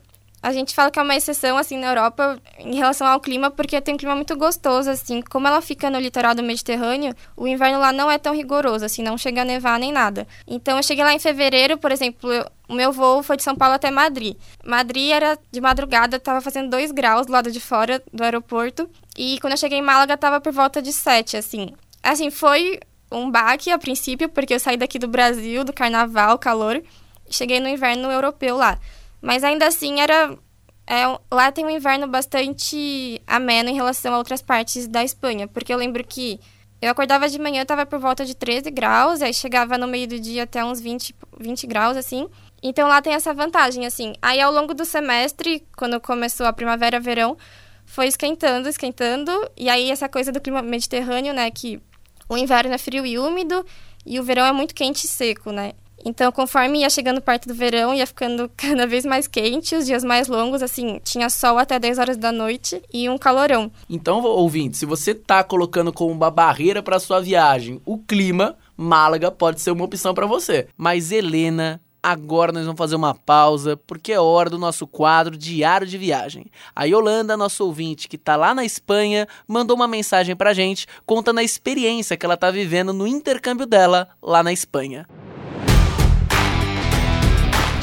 a 0.43 0.51
gente 0.51 0.75
fala 0.75 0.91
que 0.91 0.99
é 0.99 1.01
uma 1.01 1.15
exceção, 1.15 1.57
assim, 1.57 1.77
na 1.77 1.87
Europa 1.87 2.37
em 2.59 2.75
relação 2.75 3.07
ao 3.07 3.21
clima, 3.21 3.49
porque 3.49 3.79
tem 3.79 3.95
um 3.95 3.97
clima 3.97 4.13
muito 4.13 4.35
gostoso, 4.35 4.89
assim. 4.89 5.21
Como 5.21 5.47
ela 5.47 5.61
fica 5.61 5.89
no 5.89 5.97
litoral 5.97 6.35
do 6.35 6.43
Mediterrâneo, 6.43 7.15
o 7.37 7.47
inverno 7.47 7.79
lá 7.79 7.93
não 7.93 8.11
é 8.11 8.17
tão 8.17 8.35
rigoroso, 8.35 8.83
assim, 8.83 9.01
não 9.01 9.17
chega 9.17 9.43
a 9.43 9.45
nevar 9.45 9.79
nem 9.79 9.93
nada. 9.93 10.27
Então, 10.45 10.75
eu 10.75 10.83
cheguei 10.83 11.01
lá 11.01 11.13
em 11.13 11.19
fevereiro, 11.19 11.77
por 11.77 11.93
exemplo, 11.93 12.29
eu, 12.29 12.45
o 12.67 12.73
meu 12.73 12.91
voo 12.91 13.23
foi 13.23 13.37
de 13.37 13.43
São 13.43 13.55
Paulo 13.55 13.75
até 13.75 13.89
Madrid. 13.89 14.35
Madrid 14.65 15.11
era 15.11 15.39
de 15.49 15.61
madrugada, 15.61 16.19
tava 16.19 16.41
fazendo 16.41 16.69
2 16.71 16.91
graus 16.91 17.25
do 17.25 17.31
lado 17.31 17.49
de 17.49 17.61
fora 17.61 18.03
do 18.11 18.21
aeroporto. 18.21 18.89
E 19.17 19.39
quando 19.39 19.53
eu 19.53 19.57
cheguei 19.57 19.77
em 19.77 19.81
Málaga, 19.81 20.17
tava 20.17 20.41
por 20.41 20.51
volta 20.51 20.81
de 20.81 20.91
7, 20.91 21.37
assim. 21.37 21.73
Assim, 22.03 22.29
foi 22.29 22.81
um 23.09 23.31
baque 23.31 23.71
a 23.71 23.77
princípio, 23.77 24.27
porque 24.27 24.53
eu 24.53 24.59
saí 24.59 24.75
daqui 24.75 24.99
do 24.99 25.07
Brasil, 25.07 25.63
do 25.63 25.71
carnaval, 25.71 26.37
calor. 26.37 26.83
Cheguei 27.29 27.61
no 27.61 27.69
inverno 27.69 28.11
europeu 28.11 28.57
lá. 28.57 28.77
Mas 29.23 29.41
ainda 29.41 29.65
assim 29.65 30.01
era. 30.01 30.37
É, 30.85 31.05
lá 31.31 31.49
tem 31.49 31.65
um 31.65 31.69
inverno 31.69 32.05
bastante 32.09 33.21
ameno 33.25 33.69
em 33.69 33.73
relação 33.73 34.13
a 34.13 34.17
outras 34.17 34.41
partes 34.41 34.85
da 34.85 35.01
Espanha. 35.01 35.47
Porque 35.47 35.73
eu 35.73 35.77
lembro 35.77 36.03
que 36.03 36.41
eu 36.81 36.91
acordava 36.91 37.29
de 37.29 37.39
manhã, 37.39 37.61
estava 37.61 37.85
por 37.85 37.99
volta 37.99 38.25
de 38.25 38.35
13 38.35 38.69
graus, 38.69 39.21
aí 39.21 39.33
chegava 39.33 39.77
no 39.77 39.87
meio 39.87 40.05
do 40.05 40.19
dia 40.19 40.43
até 40.43 40.63
uns 40.65 40.81
20, 40.81 41.15
20 41.39 41.65
graus, 41.65 41.95
assim. 41.95 42.27
Então 42.61 42.89
lá 42.89 43.01
tem 43.01 43.13
essa 43.13 43.33
vantagem, 43.33 43.85
assim. 43.85 44.13
Aí 44.21 44.41
ao 44.41 44.51
longo 44.51 44.73
do 44.73 44.83
semestre, 44.83 45.65
quando 45.77 46.01
começou 46.01 46.45
a 46.45 46.51
primavera, 46.51 46.99
verão, 46.99 47.37
foi 47.85 48.07
esquentando, 48.07 48.67
esquentando. 48.67 49.31
E 49.55 49.69
aí 49.69 49.89
essa 49.89 50.09
coisa 50.09 50.33
do 50.33 50.41
clima 50.41 50.61
mediterrâneo, 50.61 51.33
né, 51.33 51.49
que 51.49 51.81
o 52.27 52.37
inverno 52.37 52.73
é 52.73 52.77
frio 52.77 53.05
e 53.05 53.17
úmido 53.17 53.65
e 54.05 54.19
o 54.19 54.23
verão 54.23 54.45
é 54.45 54.51
muito 54.51 54.75
quente 54.75 55.05
e 55.05 55.07
seco, 55.07 55.49
né? 55.49 55.71
Então, 56.05 56.31
conforme 56.31 56.79
ia 56.79 56.89
chegando 56.89 57.21
perto 57.21 57.47
do 57.47 57.53
verão, 57.53 57.93
ia 57.93 58.05
ficando 58.05 58.49
cada 58.57 58.85
vez 58.85 59.05
mais 59.05 59.27
quente, 59.27 59.75
os 59.75 59.85
dias 59.85 60.03
mais 60.03 60.27
longos, 60.27 60.61
assim, 60.61 60.99
tinha 61.03 61.29
sol 61.29 61.57
até 61.57 61.79
10 61.79 61.99
horas 61.99 62.17
da 62.17 62.31
noite 62.31 62.81
e 62.93 63.09
um 63.09 63.17
calorão. 63.17 63.71
Então, 63.89 64.21
ouvinte, 64.23 64.77
se 64.77 64.85
você 64.85 65.13
tá 65.13 65.43
colocando 65.43 65.93
como 65.93 66.11
uma 66.11 66.29
barreira 66.29 66.83
para 66.83 66.99
sua 66.99 67.19
viagem 67.19 67.81
o 67.85 67.97
clima, 67.97 68.55
Málaga 68.75 69.31
pode 69.31 69.61
ser 69.61 69.71
uma 69.71 69.85
opção 69.85 70.13
para 70.13 70.25
você. 70.25 70.67
Mas 70.77 71.11
Helena 71.11 71.81
Agora 72.05 72.51
nós 72.51 72.65
vamos 72.65 72.77
fazer 72.77 72.97
uma 72.97 73.15
pausa, 73.15 73.77
porque 73.77 74.11
é 74.11 74.19
hora 74.19 74.49
do 74.49 74.59
nosso 74.59 74.85
quadro 74.85 75.37
Diário 75.37 75.87
de 75.87 75.97
Viagem. 75.97 76.47
A 76.75 76.83
Yolanda, 76.83 77.37
nosso 77.37 77.65
ouvinte 77.65 78.09
que 78.09 78.17
está 78.17 78.35
lá 78.35 78.53
na 78.53 78.65
Espanha, 78.65 79.25
mandou 79.47 79.73
uma 79.73 79.87
mensagem 79.87 80.35
pra 80.35 80.53
gente 80.53 80.85
contando 81.05 81.37
a 81.37 81.43
experiência 81.43 82.17
que 82.17 82.25
ela 82.25 82.35
está 82.35 82.51
vivendo 82.51 82.91
no 82.91 83.07
intercâmbio 83.07 83.65
dela 83.65 84.09
lá 84.21 84.43
na 84.43 84.51
Espanha. 84.51 85.07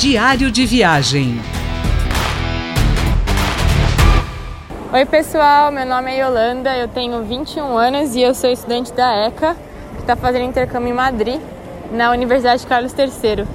Diário 0.00 0.50
de 0.50 0.64
Viagem 0.64 1.38
Oi 4.94 5.04
pessoal, 5.04 5.70
meu 5.70 5.84
nome 5.84 6.10
é 6.10 6.24
Yolanda, 6.24 6.74
eu 6.74 6.88
tenho 6.88 7.22
21 7.22 7.76
anos 7.76 8.16
e 8.16 8.22
eu 8.22 8.34
sou 8.34 8.48
estudante 8.48 8.94
da 8.94 9.26
ECA, 9.26 9.54
que 9.96 10.00
está 10.00 10.16
fazendo 10.16 10.46
intercâmbio 10.46 10.88
em 10.88 10.94
Madrid, 10.94 11.38
na 11.92 12.12
Universidade 12.12 12.66
Carlos 12.66 12.94
III. 12.98 13.46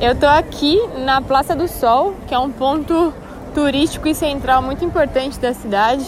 Eu 0.00 0.18
tô 0.18 0.24
aqui 0.24 0.80
na 1.04 1.20
Praça 1.20 1.54
do 1.54 1.68
Sol, 1.68 2.14
que 2.26 2.32
é 2.32 2.38
um 2.38 2.50
ponto 2.50 3.12
turístico 3.54 4.08
e 4.08 4.14
central 4.14 4.62
muito 4.62 4.82
importante 4.82 5.38
da 5.38 5.52
cidade, 5.52 6.06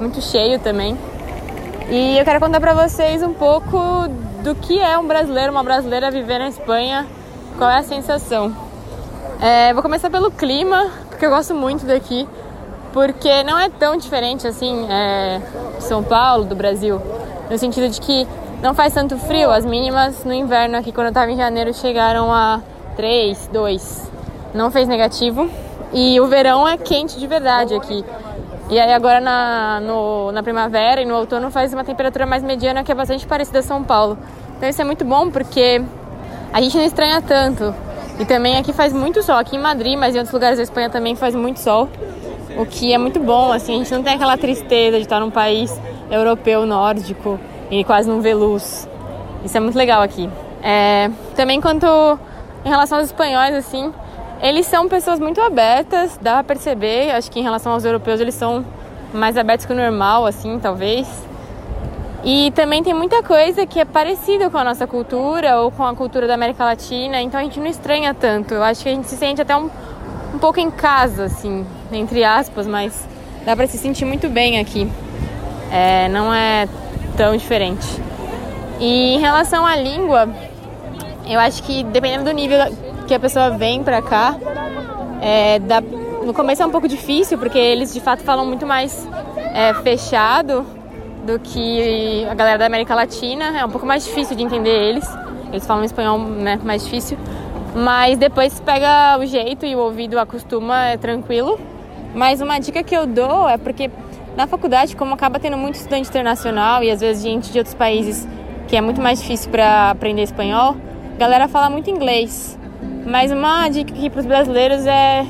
muito 0.00 0.20
cheio 0.20 0.58
também. 0.58 0.98
E 1.88 2.18
eu 2.18 2.24
quero 2.24 2.40
contar 2.40 2.58
para 2.58 2.74
vocês 2.74 3.22
um 3.22 3.34
pouco 3.34 3.78
do 4.42 4.56
que 4.56 4.80
é 4.80 4.98
um 4.98 5.06
brasileiro, 5.06 5.52
uma 5.52 5.62
brasileira 5.62 6.10
viver 6.10 6.40
na 6.40 6.48
Espanha, 6.48 7.06
qual 7.56 7.70
é 7.70 7.78
a 7.78 7.82
sensação. 7.84 8.67
É, 9.40 9.72
vou 9.72 9.82
começar 9.82 10.10
pelo 10.10 10.30
clima, 10.30 10.90
porque 11.08 11.24
eu 11.24 11.30
gosto 11.30 11.54
muito 11.54 11.86
daqui, 11.86 12.28
porque 12.92 13.44
não 13.44 13.58
é 13.58 13.68
tão 13.68 13.96
diferente 13.96 14.46
assim 14.46 14.86
é, 14.90 15.40
São 15.78 16.02
Paulo, 16.02 16.44
do 16.44 16.56
Brasil, 16.56 17.00
no 17.48 17.56
sentido 17.56 17.88
de 17.88 18.00
que 18.00 18.26
não 18.60 18.74
faz 18.74 18.92
tanto 18.92 19.16
frio, 19.16 19.50
as 19.52 19.64
mínimas 19.64 20.24
no 20.24 20.34
inverno 20.34 20.76
aqui 20.76 20.90
quando 20.90 21.06
eu 21.06 21.10
estava 21.10 21.30
em 21.30 21.36
janeiro 21.36 21.72
chegaram 21.72 22.32
a 22.32 22.60
3, 22.96 23.50
2. 23.52 24.10
Não 24.52 24.72
fez 24.72 24.88
negativo. 24.88 25.48
E 25.92 26.20
o 26.20 26.26
verão 26.26 26.66
é 26.66 26.76
quente 26.76 27.18
de 27.18 27.26
verdade 27.26 27.74
aqui. 27.74 28.04
E 28.68 28.78
aí 28.78 28.92
agora 28.92 29.20
na, 29.20 29.80
no, 29.80 30.32
na 30.32 30.42
primavera 30.42 31.00
e 31.00 31.06
no 31.06 31.14
outono 31.14 31.50
faz 31.50 31.72
uma 31.72 31.84
temperatura 31.84 32.26
mais 32.26 32.42
mediana 32.42 32.82
que 32.82 32.90
é 32.90 32.94
bastante 32.94 33.26
parecida 33.26 33.60
a 33.60 33.62
São 33.62 33.84
Paulo. 33.84 34.18
Então 34.56 34.68
isso 34.68 34.82
é 34.82 34.84
muito 34.84 35.04
bom 35.04 35.30
porque 35.30 35.80
a 36.52 36.60
gente 36.60 36.76
não 36.76 36.84
estranha 36.84 37.22
tanto. 37.22 37.72
E 38.18 38.24
também 38.24 38.56
aqui 38.56 38.72
faz 38.72 38.92
muito 38.92 39.22
sol, 39.22 39.36
aqui 39.36 39.56
em 39.56 39.60
Madrid, 39.60 39.96
mas 39.96 40.14
em 40.14 40.18
outros 40.18 40.32
lugares 40.32 40.56
da 40.56 40.62
Espanha 40.64 40.90
também 40.90 41.14
faz 41.14 41.34
muito 41.34 41.60
sol. 41.60 41.88
O 42.56 42.66
que 42.66 42.92
é 42.92 42.98
muito 42.98 43.20
bom, 43.20 43.52
assim, 43.52 43.74
a 43.74 43.78
gente 43.78 43.94
não 43.94 44.02
tem 44.02 44.14
aquela 44.14 44.36
tristeza 44.36 44.96
de 44.96 45.04
estar 45.04 45.20
num 45.20 45.30
país 45.30 45.72
europeu 46.10 46.66
nórdico 46.66 47.38
e 47.70 47.84
quase 47.84 48.08
não 48.08 48.20
vê 48.20 48.34
luz. 48.34 48.88
Isso 49.44 49.56
é 49.56 49.60
muito 49.60 49.76
legal 49.76 50.02
aqui. 50.02 50.28
É, 50.60 51.10
também 51.36 51.60
quanto 51.60 51.86
em 52.64 52.68
relação 52.68 52.98
aos 52.98 53.06
espanhóis, 53.06 53.54
assim, 53.54 53.92
eles 54.42 54.66
são 54.66 54.88
pessoas 54.88 55.20
muito 55.20 55.40
abertas, 55.40 56.18
dá 56.20 56.34
pra 56.34 56.54
perceber. 56.54 57.10
Acho 57.10 57.30
que 57.30 57.38
em 57.38 57.42
relação 57.42 57.72
aos 57.72 57.84
europeus, 57.84 58.20
eles 58.20 58.34
são 58.34 58.64
mais 59.12 59.36
abertos 59.36 59.64
que 59.64 59.72
o 59.72 59.76
normal, 59.76 60.26
assim, 60.26 60.58
talvez. 60.58 61.08
E 62.24 62.50
também 62.50 62.82
tem 62.82 62.92
muita 62.92 63.22
coisa 63.22 63.64
que 63.64 63.78
é 63.78 63.84
parecida 63.84 64.50
com 64.50 64.58
a 64.58 64.64
nossa 64.64 64.86
cultura 64.86 65.60
ou 65.60 65.70
com 65.70 65.84
a 65.84 65.94
cultura 65.94 66.26
da 66.26 66.34
América 66.34 66.64
Latina, 66.64 67.20
então 67.22 67.38
a 67.38 67.42
gente 67.44 67.60
não 67.60 67.66
estranha 67.66 68.12
tanto. 68.12 68.54
Eu 68.54 68.62
acho 68.62 68.82
que 68.82 68.88
a 68.88 68.92
gente 68.92 69.06
se 69.06 69.16
sente 69.16 69.40
até 69.40 69.56
um, 69.56 69.70
um 70.34 70.38
pouco 70.38 70.58
em 70.58 70.70
casa, 70.70 71.24
assim, 71.24 71.64
entre 71.92 72.24
aspas, 72.24 72.66
mas 72.66 73.06
dá 73.44 73.54
para 73.54 73.66
se 73.68 73.78
sentir 73.78 74.04
muito 74.04 74.28
bem 74.28 74.58
aqui. 74.58 74.90
É, 75.70 76.08
não 76.08 76.34
é 76.34 76.68
tão 77.16 77.36
diferente. 77.36 77.86
E 78.80 79.14
em 79.14 79.20
relação 79.20 79.64
à 79.64 79.76
língua, 79.76 80.28
eu 81.26 81.38
acho 81.38 81.62
que 81.62 81.84
dependendo 81.84 82.24
do 82.24 82.32
nível 82.32 82.58
que 83.06 83.14
a 83.14 83.20
pessoa 83.20 83.50
vem 83.50 83.84
pra 83.84 84.02
cá, 84.02 84.36
é, 85.22 85.60
dá, 85.60 85.80
no 85.80 86.34
começo 86.34 86.62
é 86.62 86.66
um 86.66 86.70
pouco 86.70 86.88
difícil, 86.88 87.38
porque 87.38 87.58
eles 87.58 87.92
de 87.92 88.00
fato 88.00 88.24
falam 88.24 88.44
muito 88.44 88.66
mais 88.66 89.06
é, 89.54 89.72
fechado 89.82 90.77
do 91.28 91.38
que 91.38 92.24
a 92.24 92.34
galera 92.34 92.58
da 92.58 92.66
América 92.66 92.94
Latina. 92.94 93.58
É 93.58 93.64
um 93.64 93.68
pouco 93.68 93.86
mais 93.86 94.04
difícil 94.04 94.34
de 94.34 94.42
entender 94.42 94.70
eles. 94.70 95.06
Eles 95.52 95.66
falam 95.66 95.84
espanhol 95.84 96.18
né, 96.18 96.58
mais 96.64 96.82
difícil. 96.84 97.18
Mas 97.74 98.16
depois 98.16 98.58
pega 98.60 99.18
o 99.20 99.26
jeito 99.26 99.66
e 99.66 99.76
o 99.76 99.78
ouvido 99.78 100.18
acostuma, 100.18 100.86
é 100.86 100.96
tranquilo. 100.96 101.60
Mas 102.14 102.40
uma 102.40 102.58
dica 102.58 102.82
que 102.82 102.96
eu 102.96 103.06
dou 103.06 103.46
é 103.46 103.58
porque 103.58 103.90
na 104.34 104.46
faculdade, 104.46 104.96
como 104.96 105.14
acaba 105.14 105.38
tendo 105.38 105.58
muito 105.58 105.74
estudante 105.74 106.08
internacional 106.08 106.82
e 106.82 106.90
às 106.90 107.00
vezes 107.00 107.22
gente 107.22 107.52
de 107.52 107.58
outros 107.58 107.74
países 107.74 108.26
que 108.66 108.76
é 108.76 108.80
muito 108.80 109.00
mais 109.00 109.20
difícil 109.20 109.50
para 109.50 109.90
aprender 109.90 110.22
espanhol, 110.22 110.76
a 111.14 111.18
galera 111.18 111.46
fala 111.46 111.68
muito 111.68 111.90
inglês. 111.90 112.58
Mas 113.04 113.30
uma 113.30 113.68
dica 113.68 113.92
aqui 113.92 114.08
para 114.08 114.20
os 114.20 114.26
brasileiros 114.26 114.86
é 114.86 115.26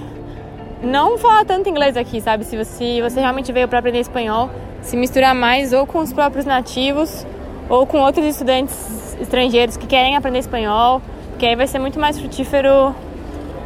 não 0.81 1.19
falar 1.19 1.45
tanto 1.45 1.69
inglês 1.69 1.97
aqui, 1.97 2.21
sabe? 2.21 2.45
Se 2.45 2.57
você, 2.57 3.03
você 3.03 3.19
realmente 3.19 3.51
veio 3.53 3.67
para 3.67 3.81
aprender 3.81 3.99
espanhol, 3.99 4.49
se 4.83 4.97
misturar 4.97 5.35
mais 5.35 5.73
ou 5.73 5.87
com 5.87 5.99
os 5.99 6.13
próprios 6.13 6.45
nativos 6.45 7.27
ou 7.69 7.87
com 7.87 7.99
outros 7.99 8.27
estudantes 8.27 9.17
estrangeiros 9.21 9.77
que 9.77 9.87
querem 9.87 10.17
aprender 10.17 10.39
espanhol, 10.39 11.03
que 11.39 11.47
aí 11.47 11.55
vai 11.55 11.67
ser 11.67 11.79
muito 11.79 11.99
mais 11.99 12.19
frutífero 12.19 12.95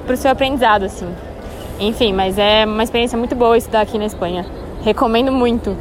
para 0.05 0.15
o 0.15 0.17
seu 0.17 0.31
aprendizado, 0.31 0.85
assim. 0.85 1.09
Enfim, 1.79 2.13
mas 2.13 2.39
é 2.39 2.65
uma 2.65 2.83
experiência 2.83 3.17
muito 3.17 3.35
boa 3.35 3.57
estudar 3.57 3.83
aqui 3.83 3.99
na 3.99 4.07
Espanha. 4.07 4.47
Recomendo 4.83 5.33
muito. 5.33 5.77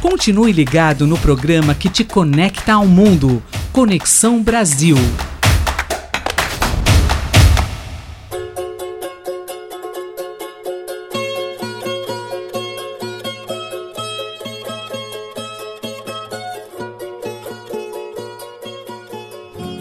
Continue 0.00 0.52
ligado 0.52 1.06
no 1.06 1.18
programa 1.18 1.74
que 1.74 1.88
te 1.88 2.04
conecta 2.04 2.74
ao 2.74 2.86
mundo. 2.86 3.42
Conexão 3.72 4.42
Brasil. 4.42 4.96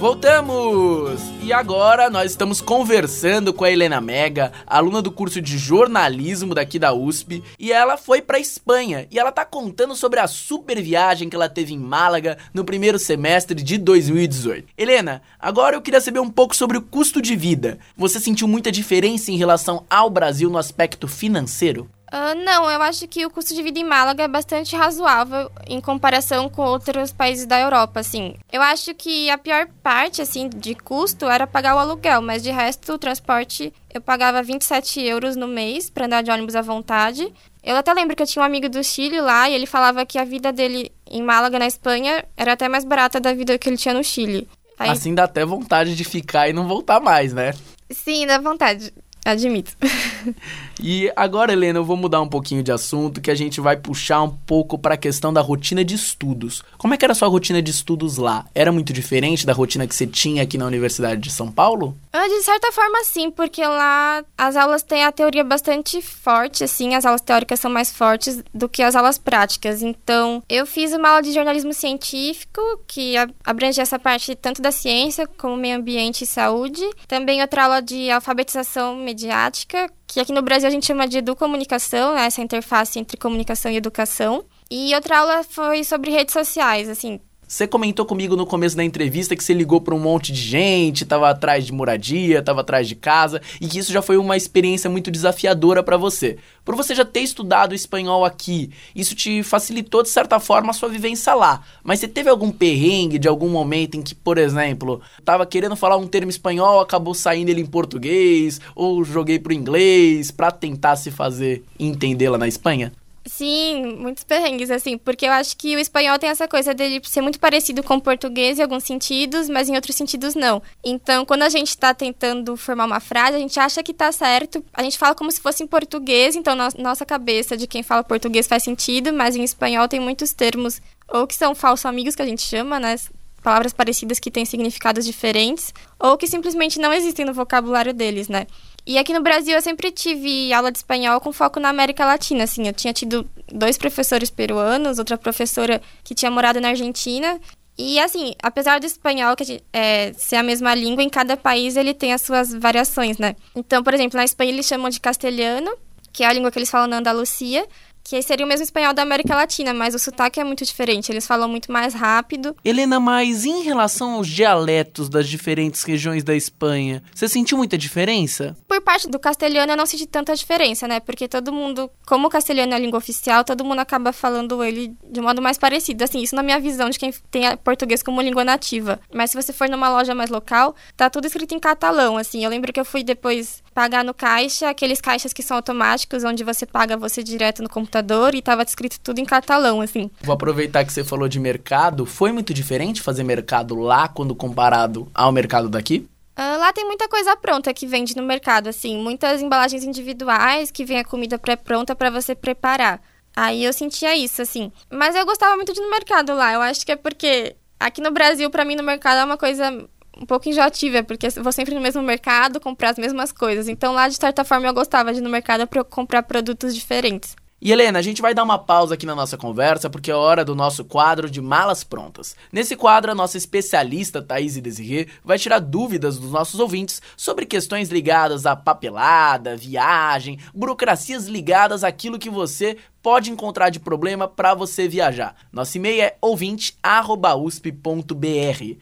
Voltamos! 0.08 1.20
E 1.44 1.52
agora 1.52 2.10
nós 2.10 2.32
estamos 2.32 2.62
conversando 2.62 3.52
com 3.52 3.66
a 3.66 3.70
Helena 3.70 4.00
Mega, 4.00 4.54
aluna 4.66 5.02
do 5.02 5.12
curso 5.12 5.42
de 5.42 5.58
jornalismo 5.58 6.56
daqui 6.56 6.80
da 6.80 6.94
USP, 6.94 7.44
e 7.60 7.74
ela 7.74 7.98
foi 7.98 8.22
para 8.22 8.40
Espanha 8.40 9.06
e 9.12 9.20
ela 9.20 9.34
tá 9.34 9.44
contando 9.44 9.98
sobre 9.98 10.22
a 10.22 10.26
super 10.26 10.82
viagem 10.82 11.28
que 11.28 11.36
ela 11.36 11.50
teve 11.50 11.74
em 11.74 11.78
Málaga 11.78 12.38
no 12.54 12.64
primeiro 12.64 12.98
semestre 12.98 13.62
de 13.62 13.78
2018. 13.78 14.70
Helena, 14.78 15.22
agora 15.38 15.76
eu 15.76 15.82
queria 15.82 16.00
saber 16.00 16.22
um 16.22 16.30
pouco 16.30 16.56
sobre 16.56 16.78
o 16.78 16.82
custo 16.82 17.22
de 17.22 17.36
vida. 17.36 17.78
Você 17.98 18.18
sentiu 18.18 18.48
muita 18.48 18.72
diferença 18.72 19.30
em 19.30 19.36
relação 19.36 19.86
ao 19.90 20.10
Brasil 20.10 20.50
no 20.50 20.58
aspecto 20.58 21.06
financeiro? 21.06 21.90
Uh, 22.08 22.42
não, 22.46 22.72
eu 22.72 22.82
acho 22.82 23.06
que 23.06 23.26
o 23.26 23.30
custo 23.30 23.54
de 23.54 23.62
vida 23.62 23.80
em 23.80 23.84
Málaga 23.84 24.24
é 24.24 24.28
bastante 24.30 24.76
razoável 24.78 25.52
em 25.68 25.82
comparação 25.82 26.48
com 26.48 26.62
outros 26.62 27.12
países 27.12 27.46
da 27.46 27.60
Europa, 27.60 28.00
assim. 28.00 28.36
Eu 28.52 28.62
acho 28.62 28.94
que 28.94 29.30
a 29.30 29.38
pior 29.38 29.68
parte, 29.84 30.22
assim, 30.22 30.48
de 30.48 30.74
custo 30.74 31.26
era 31.26 31.46
pagar 31.46 31.76
o 31.76 31.80
aluguel, 31.80 32.22
mas 32.22 32.42
de 32.42 32.50
resto, 32.50 32.94
o 32.94 32.98
transporte, 32.98 33.74
eu 33.94 34.00
pagava 34.00 34.42
27 34.42 35.02
euros 35.02 35.36
no 35.36 35.50
mês 35.50 35.90
para 35.90 36.06
andar 36.06 36.24
de 36.24 36.32
ônibus 36.32 36.56
à 36.56 36.62
vontade. 36.62 37.28
Eu 37.62 37.76
até 37.76 37.94
lembro 37.94 38.16
que 38.16 38.24
eu 38.24 38.28
tinha 38.28 38.42
um 38.42 38.46
amigo 38.46 38.70
do 38.70 38.82
Chile 38.82 39.20
lá 39.20 39.50
e 39.50 39.54
ele 39.54 39.66
falava 39.66 40.06
que 40.06 40.18
a 40.18 40.24
vida 40.24 40.54
dele 40.54 40.90
em 41.12 41.22
Málaga, 41.22 41.60
na 41.60 41.68
Espanha, 41.68 42.24
era 42.38 42.54
até 42.54 42.70
mais 42.70 42.86
barata 42.86 43.20
da 43.20 43.34
vida 43.34 43.58
que 43.58 43.68
ele 43.68 43.76
tinha 43.76 43.94
no 43.94 44.04
Chile. 44.04 44.48
Aí... 44.80 44.90
Assim 44.90 45.14
dá 45.14 45.26
até 45.26 45.44
vontade 45.44 45.94
de 45.94 46.04
ficar 46.06 46.48
e 46.48 46.54
não 46.54 46.68
voltar 46.68 47.02
mais, 47.02 47.34
né? 47.34 47.54
Sim, 47.92 48.26
dá 48.26 48.38
vontade. 48.38 48.94
Admito. 49.26 49.76
e 50.82 51.12
agora, 51.16 51.54
Helena, 51.54 51.80
eu 51.80 51.86
vou 51.86 51.98
mudar 51.98 52.22
um 52.22 52.28
pouquinho 52.28 52.64
de 52.64 52.72
assunto, 52.72 53.22
que 53.22 53.32
a 53.32 53.36
gente 53.36 53.60
vai 53.60 53.78
puxar 53.78 54.22
um 54.22 54.30
pouco 54.30 54.78
para 54.78 54.94
a 54.94 54.98
questão 54.98 55.34
da 55.34 55.42
rotina 55.42 55.84
de 55.84 55.96
estudos. 55.96 56.64
Como 56.78 56.94
é 56.94 56.98
que 56.98 57.06
era 57.06 57.14
a 57.14 57.16
sua 57.16 57.28
rotina 57.28 57.62
de 57.62 57.72
estudos 57.72 58.18
lá? 58.18 58.46
Era 58.54 58.72
muito 58.72 58.94
diferente 58.94 59.46
da 59.46 59.54
rotina 59.54 59.88
que 59.88 59.96
você 59.96 60.06
tinha 60.06 60.44
aqui 60.44 60.58
na 60.58 60.66
Universidade 60.66 61.22
de 61.22 61.32
São 61.32 61.52
Paulo? 61.52 61.98
Ah, 62.14 62.28
de 62.28 62.42
certa 62.42 62.72
forma, 62.72 63.04
sim, 63.04 63.32
porque 63.32 63.66
lá 63.66 64.24
as 64.38 64.56
aulas 64.56 64.84
têm 64.84 65.04
a 65.04 65.12
teoria 65.12 65.44
bastante 65.44 66.02
forte, 66.02 66.64
assim, 66.64 66.96
as 66.96 67.06
aulas 67.06 67.22
teóricas 67.22 67.60
são 67.60 67.72
mais 67.72 67.92
fortes 67.92 68.44
do 68.54 68.70
que 68.70 68.84
as 68.84 68.96
aulas 68.96 69.18
práticas. 69.18 69.82
Então, 69.82 70.44
eu 70.50 70.66
fiz 70.66 70.94
uma 70.94 71.10
aula 71.10 71.22
de 71.22 71.32
jornalismo 71.32 71.74
científico, 71.74 72.62
que 72.88 73.16
abrange 73.44 73.82
essa 73.82 74.00
parte 74.00 74.36
tanto 74.36 74.62
da 74.62 74.72
ciência 74.72 75.28
como 75.38 75.58
meio 75.58 75.78
ambiente 75.78 76.24
e 76.24 76.28
saúde. 76.28 76.88
Também 77.08 77.42
outra 77.42 77.66
aula 77.66 77.82
de 77.82 78.10
alfabetização 78.10 78.96
mediática, 78.96 79.90
que 80.08 80.20
aqui 80.22 80.32
no 80.32 80.42
Brasil 80.42 80.68
a 80.68 80.72
gente 80.72 80.86
chama 80.86 81.08
de 81.08 81.18
educomunicação, 81.18 82.14
né, 82.14 82.26
essa 82.26 82.42
interface 82.42 82.98
entre 82.98 83.18
comunicação 83.18 83.70
e 83.70 83.76
educação. 83.76 84.46
E 84.72 84.96
outra 84.96 85.20
aula 85.20 85.44
foi 85.44 85.84
sobre 85.84 86.12
redes 86.12 86.34
sociais, 86.34 86.88
assim, 86.90 87.20
Você 87.48 87.66
comentou 87.66 88.06
comigo 88.06 88.36
no 88.36 88.46
começo 88.46 88.76
da 88.76 88.84
entrevista 88.84 89.34
que 89.34 89.42
você 89.42 89.54
ligou 89.54 89.80
para 89.80 89.96
um 89.96 90.00
monte 90.00 90.34
de 90.34 90.42
gente, 90.42 91.04
estava 91.04 91.30
atrás 91.30 91.66
de 91.66 91.72
moradia, 91.72 92.40
estava 92.40 92.60
atrás 92.60 92.90
de 92.90 92.94
casa, 92.94 93.42
e 93.62 93.70
que 93.70 93.80
isso 93.80 93.90
já 93.90 94.02
foi 94.02 94.18
uma 94.18 94.36
experiência 94.36 94.90
muito 94.90 95.10
desafiadora 95.10 95.82
para 95.82 95.96
você. 95.96 96.38
Por 96.66 96.76
você 96.76 96.94
já 96.94 97.06
ter 97.06 97.22
estudado 97.22 97.74
espanhol 97.74 98.26
aqui, 98.26 98.70
isso 98.94 99.16
te 99.16 99.44
facilitou 99.44 100.04
de 100.04 100.10
certa 100.10 100.42
forma 100.42 100.72
a 100.72 100.74
sua 100.74 100.90
vivência 100.90 101.34
lá. 101.34 101.62
Mas 101.82 102.02
você 102.02 102.08
teve 102.10 102.30
algum 102.30 102.52
perrengue 102.52 103.18
de 103.18 103.30
algum 103.30 103.48
momento 103.48 103.96
em 103.96 104.02
que, 104.02 104.14
por 104.14 104.38
exemplo, 104.38 105.00
estava 105.18 105.46
querendo 105.46 105.78
falar 105.78 105.96
um 105.96 106.06
termo 106.06 106.30
espanhol, 106.30 106.82
acabou 106.82 107.14
saindo 107.14 107.48
ele 107.48 107.62
em 107.62 107.66
português, 107.66 108.60
ou 108.76 109.06
joguei 109.06 109.40
pro 109.40 109.54
inglês 109.54 110.32
para 110.32 110.52
tentar 110.52 110.98
se 110.98 111.12
fazer 111.12 111.64
entender 111.80 112.30
lá 112.30 112.38
na 112.38 112.48
Espanha? 112.50 112.92
Sim, 113.28 113.98
muitos 113.98 114.24
perrengues, 114.24 114.72
assim, 114.72 114.98
porque 114.98 115.26
eu 115.26 115.32
acho 115.32 115.58
que 115.58 115.76
o 115.76 115.80
espanhol 115.80 116.18
tem 116.18 116.30
essa 116.30 116.48
coisa 116.48 116.74
dele 116.74 117.02
ser 117.04 117.22
muito 117.22 117.40
parecido 117.40 117.84
com 117.84 117.96
o 117.96 118.02
português 118.02 118.58
em 118.58 118.62
alguns 118.62 118.86
sentidos, 118.86 119.50
mas 119.50 119.68
em 119.68 119.76
outros 119.76 119.98
sentidos 119.98 120.34
não. 120.34 120.62
Então, 120.84 121.26
quando 121.26 121.44
a 121.44 121.50
gente 121.50 121.68
está 121.68 121.94
tentando 121.94 122.56
formar 122.56 122.86
uma 122.86 123.02
frase, 123.02 123.36
a 123.36 123.40
gente 123.40 123.60
acha 123.60 123.84
que 123.84 123.92
está 123.92 124.14
certo, 124.14 124.64
a 124.72 124.82
gente 124.82 124.98
fala 124.98 125.14
como 125.14 125.30
se 125.30 125.42
fosse 125.42 125.62
em 125.62 125.68
português, 125.68 126.38
então 126.38 126.56
na 126.56 126.70
nossa 126.78 127.06
cabeça 127.06 127.58
de 127.58 127.68
quem 127.68 127.84
fala 127.84 128.02
português 128.02 128.48
faz 128.48 128.64
sentido, 128.64 129.12
mas 129.12 129.36
em 129.36 129.44
espanhol 129.44 129.90
tem 129.90 130.00
muitos 130.00 130.32
termos, 130.32 130.82
ou 131.10 131.28
que 131.28 131.36
são 131.36 131.54
falsos 131.54 131.86
amigos, 131.86 132.16
que 132.16 132.22
a 132.22 132.26
gente 132.26 132.42
chama, 132.42 132.80
né? 132.80 132.96
Palavras 133.44 133.74
parecidas 133.74 134.20
que 134.20 134.32
têm 134.32 134.46
significados 134.46 135.06
diferentes, 135.06 135.74
ou 136.00 136.18
que 136.18 136.28
simplesmente 136.28 136.80
não 136.80 136.94
existem 136.94 137.26
no 137.26 137.34
vocabulário 137.34 137.94
deles, 137.94 138.30
né? 138.30 138.48
E 138.88 138.98
aqui 138.98 139.12
no 139.12 139.20
Brasil 139.22 139.54
eu 139.54 139.62
sempre 139.62 139.92
tive 139.92 140.54
aula 140.54 140.72
de 140.72 140.78
espanhol 140.78 141.20
com 141.20 141.34
foco 141.34 141.60
na 141.60 141.68
América 141.68 142.06
Latina, 142.06 142.46
assim. 142.46 142.68
Eu 142.68 142.74
tinha 142.74 142.94
tido 142.94 143.30
dois 143.52 143.78
professores 143.78 144.30
peruanos, 144.30 144.98
outra 144.98 145.18
professora 145.18 145.82
que 146.06 146.16
tinha 146.16 146.32
morado 146.32 146.62
na 146.62 146.70
Argentina. 146.70 147.38
E 147.78 148.00
assim, 148.00 148.34
apesar 148.42 148.80
do 148.80 148.86
espanhol 148.86 149.36
que 149.36 149.62
é, 149.74 150.14
ser 150.14 150.38
a 150.38 150.44
mesma 150.44 150.74
língua, 150.74 151.04
em 151.04 151.10
cada 151.10 151.36
país 151.36 151.76
ele 151.76 151.94
tem 151.94 152.14
as 152.14 152.22
suas 152.22 152.54
variações, 152.54 153.18
né? 153.18 153.36
Então, 153.54 153.84
por 153.84 153.94
exemplo, 153.94 154.16
na 154.16 154.24
Espanha 154.24 154.54
eles 154.54 154.66
chamam 154.66 154.90
de 154.90 155.02
castelhano, 155.02 155.70
que 156.14 156.24
é 156.24 156.28
a 156.28 156.32
língua 156.32 156.50
que 156.50 156.58
eles 156.58 156.72
falam 156.72 156.88
na 156.88 157.00
Andalucia 157.00 157.68
que 158.08 158.22
seria 158.22 158.46
o 158.46 158.50
mesmo 158.50 158.64
espanhol 158.64 158.94
da 158.94 159.02
América 159.02 159.36
Latina, 159.36 159.74
mas 159.74 159.94
o 159.94 160.00
sotaque 160.00 160.40
é 160.40 160.44
muito 160.44 160.64
diferente, 160.64 161.12
eles 161.12 161.28
falam 161.28 161.50
muito 161.50 161.70
mais 161.70 161.94
rápido. 161.94 162.56
Helena, 162.64 163.02
mas 163.02 163.44
em 163.44 163.64
relação 163.64 164.14
aos 164.14 164.30
dialetos 164.30 165.10
das 165.10 165.28
diferentes 165.28 165.84
regiões 165.84 166.24
da 166.24 166.34
Espanha, 166.34 167.04
você 167.14 167.28
sentiu 167.28 167.58
muita 167.58 167.78
diferença? 167.78 168.56
Por 168.66 168.80
parte 168.80 169.10
do 169.10 169.20
castelhano 169.20 169.74
eu 169.74 169.78
não 169.78 169.86
senti 169.86 170.06
tanta 170.06 170.34
diferença, 170.34 170.88
né? 170.88 171.02
Porque 171.02 171.28
todo 171.28 171.52
mundo, 171.52 171.92
como 172.06 172.28
o 172.28 172.30
castelhano 172.30 172.72
é 172.72 172.76
a 172.78 172.80
língua 172.80 172.98
oficial, 172.98 173.44
todo 173.44 173.66
mundo 173.66 173.80
acaba 173.80 174.14
falando 174.14 174.64
ele 174.64 174.96
de 175.12 175.20
um 175.20 175.24
modo 175.24 175.42
mais 175.42 175.58
parecido. 175.58 176.02
Assim, 176.02 176.22
isso 176.22 176.36
na 176.36 176.44
minha 176.44 176.60
visão 176.62 176.90
de 176.90 176.98
quem 176.98 177.12
tem 177.30 177.58
português 177.58 178.02
como 178.02 178.22
língua 178.22 178.46
nativa. 178.46 179.02
Mas 179.14 179.32
se 179.32 179.42
você 179.42 179.52
for 179.52 179.68
numa 179.68 179.90
loja 179.90 180.16
mais 180.16 180.30
local, 180.30 180.74
tá 180.96 181.10
tudo 181.10 181.28
escrito 181.28 181.54
em 181.54 181.60
catalão, 181.60 182.16
assim. 182.16 182.44
Eu 182.46 182.50
lembro 182.50 182.72
que 182.72 182.80
eu 182.80 182.86
fui 182.86 183.04
depois 183.04 183.62
pagar 183.78 184.04
no 184.04 184.12
caixa, 184.12 184.72
aqueles 184.72 185.00
caixas 185.00 185.32
que 185.32 185.44
são 185.44 185.56
automáticos, 185.56 186.24
onde 186.24 186.44
você 186.44 186.66
paga 186.66 186.98
você 186.98 187.22
direto 187.22 187.62
no 187.62 187.70
computador 187.70 188.34
e 188.34 188.40
estava 188.40 188.64
escrito 188.64 189.00
tudo 189.00 189.20
em 189.20 189.24
catalão, 189.24 189.82
assim. 189.82 190.10
Vou 190.20 190.34
aproveitar 190.34 190.84
que 190.84 190.92
você 190.92 191.04
falou 191.04 191.28
de 191.28 191.40
mercado. 191.40 192.04
Foi 192.04 192.32
muito 192.32 192.56
diferente 192.56 193.04
fazer 193.04 193.24
mercado 193.24 193.76
lá 193.76 194.08
quando 194.08 194.34
comparado 194.34 195.08
ao 195.14 195.32
mercado 195.32 195.70
daqui? 195.70 196.10
Uh, 196.36 196.58
lá 196.58 196.74
tem 196.74 196.88
muita 196.88 197.08
coisa 197.08 197.36
pronta 197.36 197.72
que 197.72 197.86
vende 197.86 198.18
no 198.18 198.24
mercado, 198.24 198.68
assim, 198.68 198.98
muitas 198.98 199.44
embalagens 199.44 199.84
individuais 199.84 200.72
que 200.72 200.84
vem 200.84 200.98
a 200.98 201.06
comida 201.06 201.38
pré-pronta 201.38 201.96
para 201.96 202.10
você 202.10 202.34
preparar. 202.34 203.00
Aí 203.36 203.64
eu 203.64 203.72
sentia 203.72 204.18
isso, 204.18 204.42
assim. 204.42 204.72
Mas 204.92 205.16
eu 205.16 205.24
gostava 205.24 205.56
muito 205.56 205.72
de 205.72 205.80
ir 205.80 205.84
no 205.84 205.92
mercado 205.92 206.34
lá. 206.34 206.52
Eu 206.52 206.64
acho 206.64 206.84
que 206.84 206.94
é 206.94 206.96
porque 206.96 207.56
aqui 207.80 208.02
no 208.02 208.10
Brasil, 208.10 208.50
para 208.50 208.66
mim, 208.66 208.76
no 208.76 208.82
mercado 208.82 209.20
é 209.20 209.24
uma 209.24 209.38
coisa 209.38 209.88
um 210.22 210.26
pouco 210.26 210.50
enjoativa, 210.50 211.04
porque 211.04 211.28
eu 211.28 211.44
vou 211.44 211.52
sempre 211.52 211.74
no 211.74 211.82
mesmo 211.82 212.02
mercado 212.02 212.60
comprar 212.60 212.90
as 212.90 212.98
mesmas 212.98 213.32
coisas. 213.32 213.68
Então 213.68 213.94
lá, 213.94 214.08
de 214.08 214.16
certa 214.16 214.44
forma, 214.44 214.68
eu 214.68 214.74
gostava 214.74 215.14
de 215.14 215.20
ir 215.20 215.24
no 215.24 215.30
mercado 215.30 215.68
para 215.68 215.84
comprar 215.84 216.24
produtos 216.24 216.76
diferentes. 216.76 217.36
E 217.60 217.72
Helena, 217.72 217.98
a 217.98 218.04
gente 218.04 218.22
vai 218.22 218.36
dar 218.36 218.44
uma 218.44 218.60
pausa 218.60 218.94
aqui 218.94 219.04
na 219.04 219.16
nossa 219.16 219.36
conversa 219.36 219.90
porque 219.90 220.12
é 220.12 220.16
hora 220.16 220.46
do 220.46 220.54
nosso 220.54 220.86
quadro 220.86 221.28
de 221.28 221.42
malas 221.42 221.84
prontas. 221.84 222.36
Nesse 222.52 222.76
quadro, 222.76 223.12
a 223.12 223.16
nossa 223.16 223.36
especialista 223.36 224.22
Thaís 224.22 224.56
Desirê 224.58 225.08
vai 225.24 225.40
tirar 225.40 225.58
dúvidas 225.58 226.20
dos 226.20 226.32
nossos 226.32 226.60
ouvintes 226.60 227.02
sobre 227.16 227.48
questões 227.48 227.90
ligadas 227.90 228.46
à 228.46 228.56
papelada, 228.56 229.58
viagem, 229.58 230.38
burocracias 230.54 231.26
ligadas 231.26 231.84
àquilo 231.84 232.20
que 232.20 232.30
você 232.30 232.78
pode 233.02 233.32
encontrar 233.32 233.70
de 233.70 233.80
problema 233.80 234.28
para 234.28 234.54
você 234.54 234.88
viajar. 234.88 235.36
Nosso 235.52 235.78
e-mail 235.78 236.04
é 236.04 236.16
ouvinte@usp.br. 236.22 238.78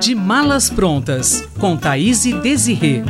De 0.00 0.14
malas 0.14 0.70
prontas, 0.70 1.42
com 1.58 1.76
Thaís 1.76 2.22
Desirê. 2.22 3.02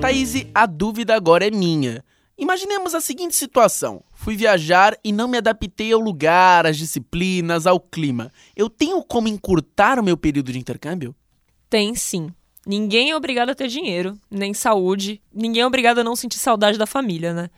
Thaís, 0.00 0.46
a 0.54 0.64
dúvida 0.64 1.16
agora 1.16 1.46
é 1.46 1.50
minha. 1.50 2.04
Imaginemos 2.38 2.94
a 2.94 3.00
seguinte 3.00 3.34
situação: 3.34 4.02
fui 4.14 4.36
viajar 4.36 4.96
e 5.02 5.12
não 5.12 5.26
me 5.26 5.38
adaptei 5.38 5.92
ao 5.92 5.98
lugar, 6.00 6.64
às 6.64 6.76
disciplinas, 6.76 7.66
ao 7.66 7.80
clima. 7.80 8.30
Eu 8.54 8.70
tenho 8.70 9.02
como 9.02 9.26
encurtar 9.26 9.98
o 9.98 10.04
meu 10.04 10.16
período 10.16 10.52
de 10.52 10.58
intercâmbio? 10.58 11.14
Tem 11.68 11.96
sim. 11.96 12.30
Ninguém 12.64 13.10
é 13.10 13.16
obrigado 13.16 13.50
a 13.50 13.54
ter 13.54 13.66
dinheiro, 13.66 14.16
nem 14.30 14.52
saúde, 14.52 15.22
ninguém 15.32 15.62
é 15.62 15.66
obrigado 15.66 16.00
a 16.00 16.04
não 16.04 16.14
sentir 16.14 16.38
saudade 16.38 16.76
da 16.76 16.86
família, 16.86 17.32
né? 17.32 17.50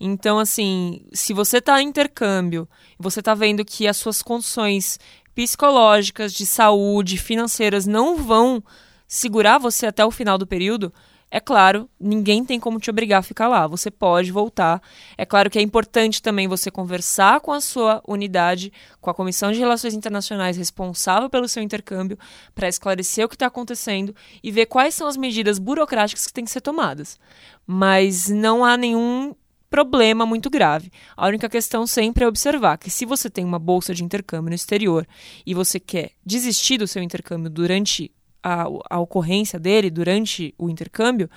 Então, 0.00 0.38
assim, 0.38 1.02
se 1.12 1.34
você 1.34 1.60
tá 1.60 1.82
em 1.82 1.88
intercâmbio, 1.88 2.66
você 2.98 3.20
tá 3.20 3.34
vendo 3.34 3.64
que 3.64 3.86
as 3.86 3.98
suas 3.98 4.22
condições 4.22 4.98
psicológicas, 5.34 6.32
de 6.32 6.46
saúde, 6.46 7.18
financeiras 7.18 7.86
não 7.86 8.16
vão 8.16 8.64
segurar 9.06 9.58
você 9.58 9.86
até 9.86 10.04
o 10.04 10.10
final 10.10 10.38
do 10.38 10.46
período, 10.46 10.90
é 11.30 11.38
claro, 11.38 11.88
ninguém 11.98 12.44
tem 12.44 12.58
como 12.58 12.80
te 12.80 12.90
obrigar 12.90 13.20
a 13.20 13.22
ficar 13.22 13.46
lá. 13.46 13.64
Você 13.68 13.88
pode 13.88 14.32
voltar. 14.32 14.82
É 15.16 15.24
claro 15.24 15.48
que 15.48 15.60
é 15.60 15.62
importante 15.62 16.20
também 16.20 16.48
você 16.48 16.72
conversar 16.72 17.40
com 17.40 17.52
a 17.52 17.60
sua 17.60 18.02
unidade, 18.06 18.72
com 19.00 19.10
a 19.10 19.14
Comissão 19.14 19.52
de 19.52 19.60
Relações 19.60 19.94
Internacionais 19.94 20.56
responsável 20.56 21.30
pelo 21.30 21.46
seu 21.46 21.62
intercâmbio, 21.62 22.18
para 22.52 22.68
esclarecer 22.68 23.24
o 23.24 23.28
que 23.28 23.36
está 23.36 23.46
acontecendo 23.46 24.14
e 24.42 24.50
ver 24.50 24.66
quais 24.66 24.94
são 24.94 25.06
as 25.06 25.16
medidas 25.16 25.60
burocráticas 25.60 26.26
que 26.26 26.32
têm 26.32 26.44
que 26.44 26.50
ser 26.50 26.62
tomadas. 26.62 27.16
Mas 27.64 28.28
não 28.28 28.64
há 28.64 28.76
nenhum 28.76 29.32
problema 29.70 30.26
muito 30.26 30.50
grave. 30.50 30.90
A 31.16 31.26
única 31.28 31.48
questão 31.48 31.86
sempre 31.86 32.24
é 32.24 32.28
observar 32.28 32.76
que 32.76 32.90
se 32.90 33.06
você 33.06 33.30
tem 33.30 33.44
uma 33.44 33.58
bolsa 33.58 33.94
de 33.94 34.04
intercâmbio 34.04 34.50
no 34.50 34.54
exterior 34.54 35.06
e 35.46 35.54
você 35.54 35.78
quer 35.78 36.10
desistir 36.26 36.76
do 36.76 36.88
seu 36.88 37.02
intercâmbio 37.02 37.48
durante 37.48 38.10
a, 38.42 38.64
a 38.90 38.98
ocorrência 38.98 39.58
dele 39.58 39.88
durante 39.90 40.52
o 40.58 40.68
intercâmbio, 40.68 41.30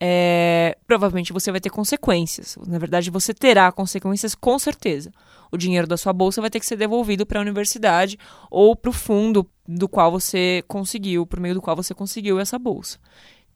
é, 0.00 0.76
provavelmente 0.86 1.32
você 1.32 1.50
vai 1.50 1.60
ter 1.60 1.70
consequências. 1.70 2.56
Na 2.66 2.78
verdade, 2.78 3.10
você 3.10 3.34
terá 3.34 3.70
consequências 3.72 4.34
com 4.34 4.58
certeza. 4.58 5.12
O 5.50 5.56
dinheiro 5.56 5.86
da 5.86 5.96
sua 5.96 6.12
bolsa 6.12 6.40
vai 6.40 6.50
ter 6.50 6.60
que 6.60 6.66
ser 6.66 6.76
devolvido 6.76 7.26
para 7.26 7.40
a 7.40 7.42
universidade 7.42 8.18
ou 8.50 8.76
para 8.76 8.90
o 8.90 8.92
fundo 8.92 9.48
do 9.66 9.88
qual 9.88 10.10
você 10.10 10.62
conseguiu, 10.68 11.26
por 11.26 11.40
meio 11.40 11.54
do 11.54 11.62
qual 11.62 11.74
você 11.74 11.94
conseguiu 11.94 12.38
essa 12.38 12.58
bolsa. 12.58 12.98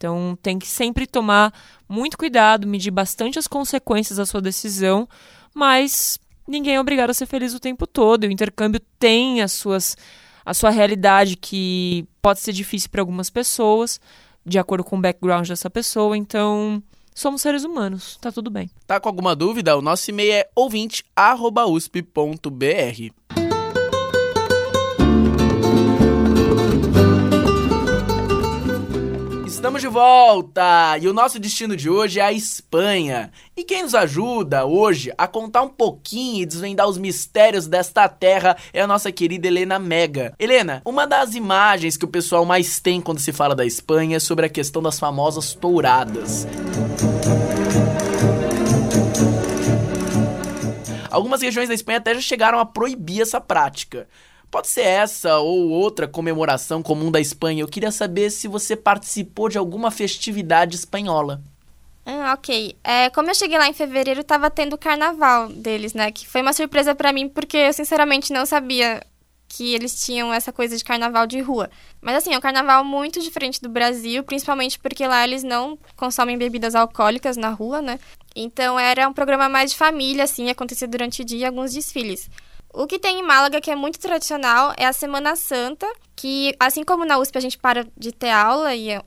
Então, 0.03 0.37
tem 0.43 0.59
que 0.59 0.67
sempre 0.67 1.07
tomar 1.07 1.55
muito 1.88 2.19
cuidado, 2.19 2.67
medir 2.67 2.91
bastante 2.91 3.38
as 3.38 3.47
consequências 3.47 4.19
da 4.19 4.27
sua 4.27 4.43
decisão, 4.43 5.09
mas 5.55 6.19
ninguém 6.45 6.75
é 6.75 6.81
obrigado 6.81 7.11
a 7.11 7.15
ser 7.15 7.27
feliz 7.27 7.55
o 7.55 7.61
tempo 7.61 7.87
todo. 7.87 8.25
O 8.25 8.31
intercâmbio 8.31 8.81
tem 8.99 9.43
as 9.43 9.53
suas 9.53 9.97
a 10.45 10.53
sua 10.53 10.71
realidade 10.71 11.37
que 11.37 12.05
pode 12.21 12.41
ser 12.41 12.53
difícil 12.53 12.91
para 12.91 13.01
algumas 13.01 13.31
pessoas, 13.31 14.01
de 14.45 14.59
acordo 14.59 14.83
com 14.83 14.99
o 14.99 15.01
background 15.01 15.47
dessa 15.47 15.71
pessoa, 15.71 16.17
então 16.17 16.83
somos 17.15 17.43
seres 17.43 17.62
humanos, 17.62 18.19
tá 18.21 18.33
tudo 18.33 18.51
bem. 18.51 18.69
Tá 18.85 18.99
com 18.99 19.09
alguma 19.09 19.37
dúvida? 19.37 19.77
O 19.77 19.83
nosso 19.83 20.11
e-mail 20.11 20.33
é 20.33 20.49
ouvinte@usp.br. 20.57 23.42
Estamos 29.62 29.81
de 29.81 29.87
volta! 29.87 30.98
E 31.01 31.07
o 31.07 31.12
nosso 31.12 31.38
destino 31.38 31.77
de 31.77 31.88
hoje 31.88 32.18
é 32.18 32.25
a 32.25 32.33
Espanha. 32.33 33.31
E 33.57 33.62
quem 33.62 33.85
nos 33.85 33.94
ajuda 33.94 34.66
hoje 34.66 35.12
a 35.16 35.29
contar 35.29 35.62
um 35.62 35.68
pouquinho 35.68 36.42
e 36.42 36.46
desvendar 36.46 36.88
os 36.88 36.98
mistérios 36.98 37.68
desta 37.68 38.09
terra 38.09 38.57
é 38.72 38.81
a 38.81 38.88
nossa 38.88 39.12
querida 39.12 39.46
Helena 39.46 39.79
Mega. 39.79 40.35
Helena, 40.37 40.83
uma 40.85 41.07
das 41.07 41.37
imagens 41.37 41.96
que 41.96 42.05
o 42.05 42.09
pessoal 42.09 42.44
mais 42.44 42.81
tem 42.81 43.01
quando 43.01 43.20
se 43.20 43.33
fala 43.33 43.55
da 43.55 43.64
Espanha 43.64 44.16
é 44.16 44.20
sobre 44.20 44.46
a 44.46 44.48
questão 44.48 44.83
das 44.83 44.98
famosas 44.98 45.55
touradas. 45.55 46.44
Algumas 51.09 51.40
regiões 51.40 51.68
da 51.68 51.75
Espanha 51.75 51.98
até 51.98 52.14
já 52.14 52.20
chegaram 52.20 52.59
a 52.59 52.66
proibir 52.66 53.22
essa 53.22 53.40
prática. 53.40 54.09
Pode 54.53 54.69
ser 54.69 54.83
essa 54.83 55.38
ou 55.38 55.71
outra 55.71 56.07
comemoração 56.07 56.83
comum 56.83 57.11
da 57.11 57.19
Espanha. 57.19 57.62
Eu 57.62 57.67
queria 57.67 57.91
saber 57.91 58.29
se 58.29 58.47
você 58.47 58.77
participou 58.77 59.49
de 59.49 59.57
alguma 59.57 59.91
festividade 59.91 60.77
espanhola. 60.77 61.41
Ah, 62.05 62.35
ok. 62.35 62.77
É, 62.85 63.09
como 63.09 63.31
eu 63.31 63.35
cheguei 63.35 63.57
lá 63.57 63.67
em 63.67 63.73
fevereiro, 63.73 64.23
tava 64.23 64.51
tendo 64.51 64.75
o 64.75 64.79
carnaval 64.79 65.49
deles, 65.49 65.95
né? 65.95 66.12
Que 66.12 66.29
foi 66.29 66.43
uma 66.43 66.53
surpresa 66.53 66.95
para 66.95 67.15
mim, 67.15 67.31
porque 67.31 67.57
eu 67.57 67.73
sinceramente 67.73 68.31
não 68.31 68.45
sabia 68.45 69.03
que 69.49 69.73
eles 69.73 70.05
tinham 70.05 70.31
essa 70.35 70.53
coisa 70.53 70.77
de 70.77 70.85
carnaval 70.85 71.27
de 71.27 71.41
rua. 71.41 71.71
Mas 72.03 72.17
assim, 72.17 72.35
é 72.35 72.37
um 72.37 72.41
carnaval 72.41 72.85
muito 72.85 73.23
diferente 73.23 73.59
do 73.59 73.71
Brasil, 73.71 74.23
principalmente 74.23 74.79
porque 74.79 75.07
lá 75.07 75.25
eles 75.25 75.43
não 75.43 75.79
consomem 75.97 76.37
bebidas 76.37 76.75
alcoólicas 76.75 77.38
na 77.38 77.49
rua, 77.49 77.81
né? 77.81 77.99
Então 78.37 78.79
era 78.79 79.09
um 79.09 79.15
programa 79.15 79.49
mais 79.49 79.71
de 79.71 79.79
família, 79.79 80.25
assim, 80.25 80.51
acontecia 80.51 80.87
durante 80.87 81.23
o 81.23 81.25
dia 81.25 81.49
alguns 81.49 81.73
desfiles. 81.73 82.29
O 82.73 82.87
que 82.87 82.99
tem 82.99 83.21
em 83.21 83.23
Málaga, 83.23 83.61
que 83.61 83.71
é 83.71 83.77
muito 83.77 83.99
tradicional, 83.99 84.73
é 84.79 84.87
a 84.87 84.93
Semana 84.93 85.37
Santa, 85.37 85.87
que 86.17 86.55
assim 86.59 86.83
como 86.83 87.05
na 87.05 87.19
USP 87.19 87.37
a 87.37 87.41
gente 87.41 87.59
para 87.59 87.87
de 87.97 88.13
ter 88.13 88.31
aula 88.31 88.75
e 88.75 88.91
é, 88.91 89.03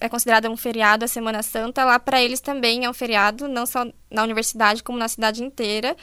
é 0.00 0.08
considerada 0.08 0.50
um 0.50 0.56
feriado 0.56 1.04
a 1.04 1.08
Semana 1.08 1.42
Santa, 1.42 1.84
lá 1.84 1.98
para 1.98 2.22
eles 2.22 2.40
também 2.40 2.84
é 2.84 2.90
um 2.90 2.92
feriado, 2.92 3.48
não 3.48 3.64
só 3.64 3.86
na 4.10 4.22
universidade, 4.22 4.82
como 4.82 4.98
na 4.98 5.08
cidade 5.08 5.42
inteira. 5.42 5.96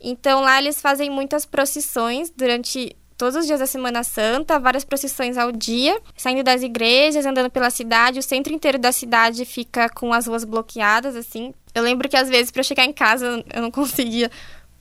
Então 0.00 0.40
lá 0.40 0.58
eles 0.58 0.80
fazem 0.80 1.08
muitas 1.08 1.46
procissões 1.46 2.30
durante 2.30 2.96
todos 3.16 3.36
os 3.36 3.46
dias 3.46 3.60
da 3.60 3.66
Semana 3.66 4.02
Santa, 4.02 4.58
várias 4.58 4.82
procissões 4.82 5.36
ao 5.36 5.52
dia, 5.52 6.00
saindo 6.16 6.42
das 6.42 6.62
igrejas, 6.62 7.26
andando 7.26 7.50
pela 7.50 7.68
cidade. 7.68 8.18
O 8.18 8.22
centro 8.22 8.52
inteiro 8.52 8.78
da 8.78 8.90
cidade 8.90 9.44
fica 9.44 9.90
com 9.90 10.12
as 10.12 10.26
ruas 10.26 10.42
bloqueadas, 10.42 11.14
assim. 11.14 11.52
Eu 11.74 11.82
lembro 11.82 12.08
que 12.08 12.16
às 12.16 12.28
vezes 12.28 12.50
para 12.50 12.62
chegar 12.62 12.86
em 12.86 12.92
casa 12.92 13.44
eu 13.52 13.62
não 13.62 13.70
conseguia 13.70 14.30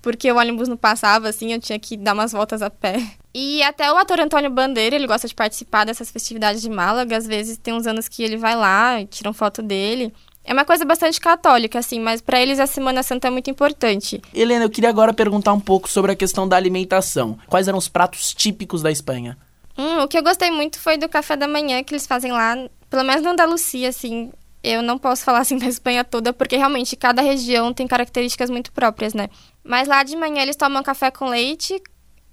porque 0.02 0.32
o 0.32 0.38
ônibus 0.38 0.68
não 0.68 0.78
passava, 0.78 1.28
assim, 1.30 1.54
eu 1.54 1.60
tinha 1.60 1.80
que 1.80 1.98
dar 1.98 2.14
umas 2.14 2.32
voltas 2.32 2.62
a 2.62 2.70
pé. 2.70 3.02
E 3.34 3.62
até 3.64 3.92
o 3.92 3.98
ator 3.98 4.20
Antônio 4.20 4.50
Bandeira, 4.50 4.96
ele 4.96 5.06
gosta 5.06 5.28
de 5.28 5.36
participar 5.36 5.86
dessas 5.86 6.10
festividades 6.10 6.62
de 6.62 6.70
Málaga. 6.70 7.16
Às 7.16 7.28
vezes 7.28 7.58
tem 7.58 7.74
uns 7.74 7.86
anos 7.86 8.08
que 8.08 8.24
ele 8.24 8.38
vai 8.38 8.56
lá 8.56 9.00
e 9.00 9.06
tiram 9.06 9.34
foto 9.34 9.62
dele. 9.62 10.12
É 10.44 10.54
uma 10.54 10.66
coisa 10.66 10.84
bastante 10.84 11.20
católica, 11.20 11.78
assim, 11.78 12.00
mas 12.00 12.22
para 12.22 12.42
eles 12.42 12.60
a 12.60 12.66
Semana 12.66 13.04
Santa 13.04 13.28
é 13.28 13.32
muito 13.32 13.52
importante. 13.52 14.20
Helena, 14.34 14.66
eu 14.66 14.70
queria 14.70 14.90
agora 14.90 15.14
perguntar 15.14 15.54
um 15.54 15.60
pouco 15.60 15.88
sobre 15.88 16.12
a 16.12 16.16
questão 16.16 16.48
da 16.48 16.56
alimentação. 16.56 17.38
Quais 17.48 17.68
eram 17.68 17.78
os 17.78 17.88
pratos 17.88 18.34
típicos 18.34 18.82
da 18.82 18.90
Espanha? 18.90 19.38
Hum, 19.78 20.02
o 20.02 20.08
que 20.08 20.18
eu 20.18 20.24
gostei 20.24 20.50
muito 20.50 20.80
foi 20.80 20.98
do 20.98 21.08
café 21.08 21.36
da 21.36 21.48
manhã 21.48 21.84
que 21.84 21.94
eles 21.94 22.08
fazem 22.08 22.32
lá, 22.32 22.56
pelo 22.90 23.04
menos 23.04 23.22
na 23.22 23.32
Andalucia, 23.32 23.90
assim. 23.90 24.32
Eu 24.64 24.82
não 24.82 24.98
posso 24.98 25.24
falar 25.24 25.40
assim 25.40 25.58
da 25.60 25.68
Espanha 25.68 26.04
toda, 26.04 26.34
porque 26.34 26.58
realmente 26.58 26.96
cada 26.96 27.22
região 27.22 27.74
tem 27.74 27.88
características 27.88 28.50
muito 28.50 28.72
próprias, 28.72 29.14
né? 29.14 29.30
Mas 29.64 29.88
lá 29.88 30.04
de 30.04 30.16
manhã 30.16 30.42
eles 30.42 30.56
tomam 30.56 30.84
café 30.84 31.12
com 31.12 31.30
leite, 31.30 31.82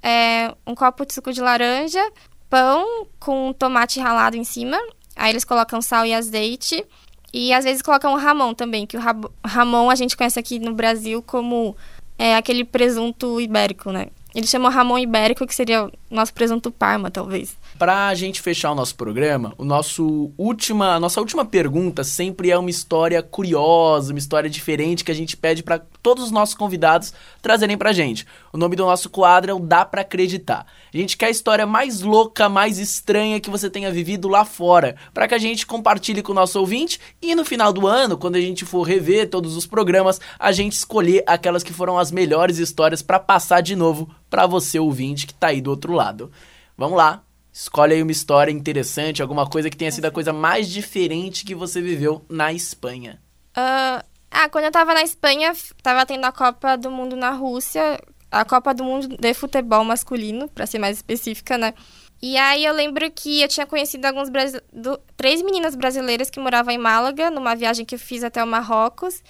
é, 0.02 0.54
um 0.66 0.74
copo 0.74 1.04
de 1.04 1.14
suco 1.14 1.32
de 1.32 1.40
laranja, 1.40 2.00
pão 2.48 3.06
com 3.18 3.52
tomate 3.52 4.00
ralado 4.00 4.36
em 4.36 4.44
cima. 4.44 4.78
Aí 5.14 5.32
eles 5.32 5.44
colocam 5.44 5.80
sal 5.80 6.04
e 6.04 6.12
azeite 6.12 6.84
e 7.32 7.52
às 7.52 7.64
vezes 7.64 7.82
colocam 7.82 8.12
o 8.12 8.16
Ramon 8.16 8.54
também, 8.54 8.86
que 8.86 8.96
o 8.96 9.00
Ramon 9.44 9.90
a 9.90 9.94
gente 9.94 10.16
conhece 10.16 10.38
aqui 10.38 10.58
no 10.58 10.72
Brasil 10.72 11.22
como 11.22 11.76
é, 12.18 12.36
aquele 12.36 12.64
presunto 12.64 13.40
ibérico, 13.40 13.90
né? 13.90 14.08
Eles 14.34 14.50
chamam 14.50 14.70
Ramon 14.70 14.98
ibérico, 14.98 15.46
que 15.46 15.54
seria 15.54 15.86
o 15.86 15.92
nosso 16.10 16.32
presunto 16.34 16.70
parma, 16.70 17.10
talvez. 17.10 17.56
Pra 17.78 18.14
gente 18.14 18.40
fechar 18.40 18.72
o 18.72 18.74
nosso 18.74 18.94
programa, 18.94 19.52
o 19.58 19.64
nosso 19.64 20.32
última, 20.38 20.94
a 20.94 21.00
nossa 21.00 21.20
última 21.20 21.44
pergunta 21.44 22.02
sempre 22.02 22.50
é 22.50 22.56
uma 22.56 22.70
história 22.70 23.22
curiosa, 23.22 24.14
uma 24.14 24.18
história 24.18 24.48
diferente 24.48 25.04
que 25.04 25.10
a 25.10 25.14
gente 25.14 25.36
pede 25.36 25.62
para 25.62 25.80
todos 26.02 26.24
os 26.24 26.30
nossos 26.30 26.54
convidados 26.54 27.12
trazerem 27.42 27.76
pra 27.76 27.92
gente. 27.92 28.26
O 28.50 28.56
nome 28.56 28.76
do 28.76 28.86
nosso 28.86 29.10
quadro 29.10 29.50
é 29.50 29.54
o 29.54 29.58
Dá 29.58 29.84
Pra 29.84 30.00
Acreditar. 30.00 30.64
A 30.92 30.96
gente 30.96 31.18
quer 31.18 31.26
a 31.26 31.30
história 31.30 31.66
mais 31.66 32.00
louca, 32.00 32.48
mais 32.48 32.78
estranha 32.78 33.40
que 33.40 33.50
você 33.50 33.68
tenha 33.68 33.92
vivido 33.92 34.26
lá 34.26 34.46
fora, 34.46 34.96
para 35.12 35.28
que 35.28 35.34
a 35.34 35.38
gente 35.38 35.66
compartilhe 35.66 36.22
com 36.22 36.32
o 36.32 36.36
nosso 36.36 36.58
ouvinte 36.58 36.98
e 37.20 37.34
no 37.34 37.44
final 37.44 37.74
do 37.74 37.86
ano, 37.86 38.16
quando 38.16 38.36
a 38.36 38.40
gente 38.40 38.64
for 38.64 38.84
rever 38.84 39.28
todos 39.28 39.54
os 39.54 39.66
programas, 39.66 40.18
a 40.38 40.50
gente 40.50 40.72
escolher 40.72 41.22
aquelas 41.26 41.62
que 41.62 41.74
foram 41.74 41.98
as 41.98 42.10
melhores 42.10 42.56
histórias 42.56 43.02
para 43.02 43.20
passar 43.20 43.60
de 43.60 43.76
novo 43.76 44.08
para 44.30 44.46
você 44.46 44.78
ouvinte 44.78 45.26
que 45.26 45.34
tá 45.34 45.48
aí 45.48 45.60
do 45.60 45.68
outro 45.68 45.92
lado. 45.92 46.32
Vamos 46.78 46.96
lá, 46.96 47.22
Escolhe 47.56 47.94
aí 47.94 48.02
uma 48.02 48.12
história 48.12 48.52
interessante, 48.52 49.22
alguma 49.22 49.48
coisa 49.48 49.70
que 49.70 49.78
tenha 49.78 49.90
sido 49.90 50.04
a 50.04 50.10
coisa 50.10 50.30
mais 50.30 50.68
diferente 50.68 51.42
que 51.42 51.54
você 51.54 51.80
viveu 51.80 52.22
na 52.28 52.52
Espanha. 52.52 53.18
Uh, 53.56 54.04
ah, 54.30 54.48
quando 54.50 54.66
eu 54.66 54.70
tava 54.70 54.92
na 54.92 55.00
Espanha, 55.00 55.54
tava 55.82 56.04
tendo 56.04 56.26
a 56.26 56.32
Copa 56.32 56.76
do 56.76 56.90
Mundo 56.90 57.16
na 57.16 57.30
Rússia, 57.30 57.98
a 58.30 58.44
Copa 58.44 58.74
do 58.74 58.84
Mundo 58.84 59.08
de 59.08 59.32
futebol 59.32 59.82
masculino, 59.84 60.50
para 60.50 60.66
ser 60.66 60.78
mais 60.78 60.98
específica, 60.98 61.56
né? 61.56 61.72
E 62.20 62.36
aí 62.36 62.62
eu 62.62 62.74
lembro 62.74 63.10
que 63.10 63.40
eu 63.40 63.48
tinha 63.48 63.64
conhecido 63.64 64.04
alguns 64.04 64.28
do... 64.70 65.00
três 65.16 65.40
meninas 65.40 65.74
brasileiras 65.74 66.28
que 66.28 66.38
moravam 66.38 66.74
em 66.74 66.78
Málaga, 66.78 67.30
numa 67.30 67.56
viagem 67.56 67.86
que 67.86 67.94
eu 67.94 67.98
fiz 67.98 68.22
até 68.22 68.44
o 68.44 68.46
Marrocos. 68.46 69.22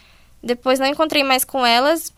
Depois 0.43 0.81
não 0.81 0.87
encontrei 0.87 1.23
mais 1.23 1.45
com 1.45 1.65
elas, 1.65 2.13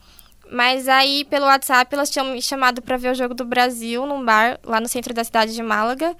mas 0.51 0.87
aí, 0.87 1.25
pelo 1.25 1.45
WhatsApp, 1.45 1.93
elas 1.93 2.09
tinham 2.09 2.25
me 2.25 2.41
chamado 2.41 2.81
para 2.81 2.97
ver 2.97 3.11
o 3.11 3.15
jogo 3.15 3.33
do 3.33 3.45
Brasil 3.45 4.05
num 4.05 4.23
bar 4.23 4.59
lá 4.63 4.79
no 4.79 4.87
centro 4.87 5.13
da 5.13 5.23
cidade 5.23 5.53
de 5.53 5.61
Málaga. 5.61 6.15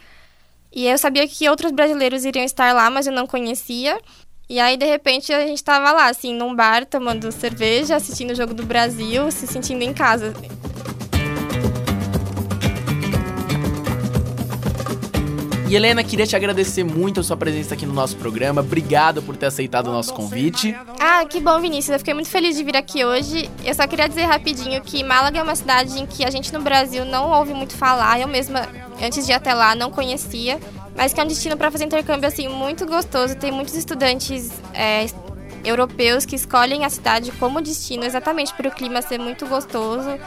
E 0.72 0.86
eu 0.86 0.98
sabia 0.98 1.28
que 1.28 1.50
outros 1.50 1.72
brasileiros 1.72 2.26
iriam 2.26 2.46
estar 2.46 2.74
lá, 2.74 2.90
mas 2.90 3.08
eu 3.08 3.14
não 3.14 3.26
conhecia. 3.26 4.00
E 4.48 4.60
aí, 4.60 4.78
de 4.78 4.86
repente, 4.86 5.34
a 5.34 5.46
gente 5.46 5.64
tava 5.64 5.92
lá, 5.92 6.10
assim, 6.10 6.34
num 6.34 6.56
bar, 6.56 6.86
tomando 6.86 7.32
cerveja, 7.32 7.96
assistindo 7.96 8.32
o 8.32 8.36
jogo 8.36 8.54
do 8.54 8.64
Brasil, 8.64 9.32
se 9.32 9.48
sentindo 9.48 9.84
em 9.84 9.94
casa. 9.94 10.34
E 15.70 15.76
Helena, 15.76 16.04
queria 16.04 16.26
te 16.26 16.36
agradecer 16.36 16.84
muito 16.84 17.20
a 17.20 17.24
sua 17.24 17.38
presença 17.38 17.76
aqui 17.76 17.86
no 17.86 17.94
nosso 17.94 18.18
programa. 18.18 18.60
Obrigado 18.62 19.22
por 19.22 19.38
ter 19.38 19.46
aceitado 19.46 19.86
o 19.86 19.92
nosso 19.92 20.12
convite. 20.16 20.76
Ah, 21.00 21.24
que 21.30 21.40
bom, 21.40 21.60
Vinícius. 21.62 21.94
Eu 21.94 22.00
fiquei 22.00 22.16
muito 22.16 22.28
feliz 22.28 22.58
de 22.58 22.64
vir 22.64 22.76
aqui 22.76 23.06
hoje. 23.06 23.48
Eu 23.64 23.76
só 23.76 23.86
queria 23.86 24.10
dizer 24.10 24.24
rapidinho 24.24 24.82
que 24.82 25.04
Málaga 25.04 25.38
é 25.38 25.44
uma 25.44 25.56
cidade 25.56 26.00
em 26.00 26.08
que 26.08 26.26
a 26.26 26.32
gente 26.32 26.52
no 26.52 26.60
Brasil 26.60 27.06
não 27.06 27.30
ouve 27.30 27.54
muito 27.54 27.78
falar. 27.78 28.20
Eu 28.20 28.28
mesma, 28.28 28.68
antes 29.00 29.28
de 29.28 29.32
ir 29.32 29.36
até 29.36 29.54
lá, 29.54 29.76
não 29.76 29.92
conhecia. 29.92 30.60
Mas 30.98 31.14
que 31.14 31.22
é 31.22 31.24
um 31.24 31.28
destino 31.28 31.56
para 31.56 31.70
fazer 31.70 31.86
intercâmbio 31.86 32.28
assim 32.28 32.48
muito 32.48 32.88
gostoso. 32.88 33.36
Tem 33.36 33.52
muitos 33.52 33.76
estudantes 33.76 34.50
é, 34.74 35.06
europeus 35.64 36.26
que 36.26 36.36
escolhem 36.36 36.84
a 36.84 36.90
cidade 36.90 37.32
como 37.34 37.62
destino 37.62 38.06
exatamente 38.06 38.56
por 38.56 38.66
o 38.66 38.72
clima 38.72 39.04
ser 39.04 39.20
muito 39.20 39.46
gostoso 39.46 40.18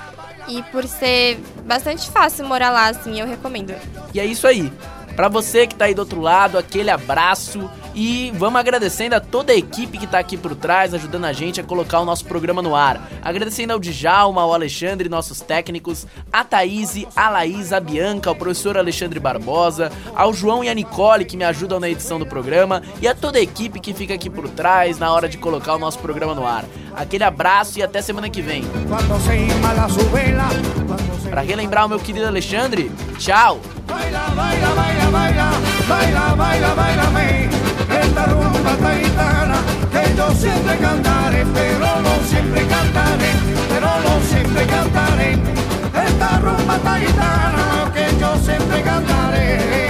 e 0.46 0.62
por 0.70 0.86
ser 0.86 1.40
bastante 1.66 2.08
fácil 2.12 2.46
morar 2.46 2.70
lá, 2.70 2.88
assim, 2.88 3.18
eu 3.18 3.26
recomendo. 3.26 3.74
E 4.14 4.20
é 4.20 4.24
isso 4.24 4.46
aí. 4.46 4.72
Para 5.16 5.28
você 5.28 5.66
que 5.66 5.74
tá 5.74 5.86
aí 5.86 5.94
do 5.94 6.00
outro 6.00 6.20
lado, 6.20 6.56
aquele 6.56 6.90
abraço 6.90 7.70
e 7.94 8.32
vamos 8.36 8.58
agradecendo 8.58 9.14
a 9.14 9.20
toda 9.20 9.52
a 9.52 9.56
equipe 9.56 9.98
que 9.98 10.06
tá 10.06 10.18
aqui 10.18 10.36
por 10.36 10.54
trás, 10.54 10.94
ajudando 10.94 11.26
a 11.26 11.32
gente 11.32 11.60
a 11.60 11.64
colocar 11.64 12.00
o 12.00 12.04
nosso 12.04 12.24
programa 12.24 12.62
no 12.62 12.74
ar. 12.74 13.10
Agradecendo 13.22 13.72
ao 13.72 13.78
Djalma, 13.78 14.42
ao 14.42 14.54
Alexandre, 14.54 15.08
nossos 15.08 15.40
técnicos, 15.40 16.06
a 16.32 16.42
Thaís, 16.44 17.06
a 17.14 17.28
Laís, 17.28 17.72
a 17.72 17.80
Bianca, 17.80 18.30
ao 18.30 18.36
professor 18.36 18.78
Alexandre 18.78 19.20
Barbosa, 19.20 19.92
ao 20.14 20.32
João 20.32 20.64
e 20.64 20.68
a 20.68 20.74
Nicole 20.74 21.24
que 21.24 21.36
me 21.36 21.44
ajudam 21.44 21.78
na 21.78 21.88
edição 21.88 22.18
do 22.18 22.26
programa 22.26 22.82
e 23.00 23.06
a 23.06 23.14
toda 23.14 23.38
a 23.38 23.42
equipe 23.42 23.80
que 23.80 23.92
fica 23.92 24.14
aqui 24.14 24.30
por 24.30 24.48
trás 24.48 24.98
na 24.98 25.12
hora 25.12 25.28
de 25.28 25.36
colocar 25.36 25.74
o 25.74 25.78
nosso 25.78 25.98
programa 25.98 26.34
no 26.34 26.46
ar. 26.46 26.64
Aquele 26.96 27.24
abraço 27.24 27.78
e 27.78 27.82
até 27.82 28.00
semana 28.00 28.30
que 28.30 28.40
vem. 28.40 28.64
Para 31.28 31.40
relembrar 31.40 31.86
o 31.86 31.88
meu 31.88 31.98
querido 31.98 32.26
Alexandre, 32.26 32.90
tchau! 33.18 33.60
Baila, 33.92 34.24
baila, 34.36 34.70
baila, 34.74 35.10
baila, 35.10 35.48
baila, 35.88 36.24
baila, 36.36 36.74
baila, 36.74 37.10
me 37.10 37.48
esta 38.00 38.26
rumba 38.26 38.74
taitana 38.80 39.58
que 39.92 40.16
yo 40.16 40.30
siempre 40.34 40.76
cantaré, 40.78 41.44
pero 41.54 41.88
no 42.06 42.14
siempre 42.30 42.66
cantaré, 42.66 43.30
pero 43.68 43.90
no 44.04 44.14
siempre 44.30 44.66
cantaré, 44.66 45.30
esta 46.06 46.38
rumba 46.38 46.78
taitana 46.78 47.92
que 47.94 48.06
yo 48.18 48.36
siempre 48.36 48.82
cantaré. 48.82 49.81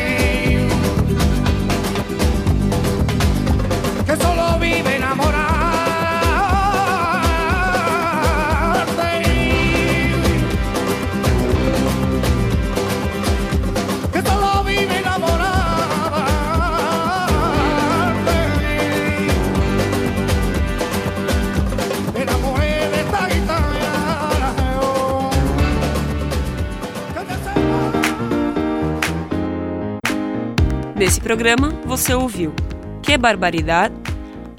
Programa, 31.23 31.73
você 31.87 32.13
ouviu 32.13 32.53
Que 33.01 33.17
Barbaridade, 33.17 33.95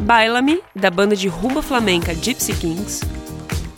Baila-me, 0.01 0.61
da 0.75 0.89
banda 0.89 1.15
de 1.15 1.27
rumba 1.27 1.61
flamenca 1.61 2.15
Gypsy 2.15 2.53
Kings, 2.53 3.01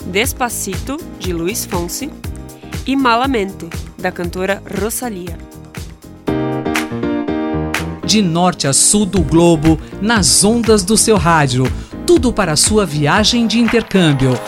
Despacito, 0.05 0.97
de 1.19 1.33
Luiz 1.33 1.65
Fonsi, 1.65 2.11
e 2.85 2.95
Malamente, 2.95 3.67
da 3.97 4.11
cantora 4.11 4.61
Rosalia. 4.79 5.37
De 8.05 8.21
norte 8.21 8.67
a 8.67 8.73
sul 8.73 9.05
do 9.05 9.21
globo, 9.21 9.79
nas 9.99 10.43
ondas 10.43 10.83
do 10.83 10.95
seu 10.95 11.17
rádio 11.17 11.65
Tudo 12.05 12.31
para 12.31 12.51
a 12.51 12.55
sua 12.55 12.85
viagem 12.85 13.47
de 13.47 13.59
intercâmbio. 13.59 14.39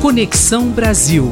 Conexão 0.00 0.68
Brasil. 0.68 1.30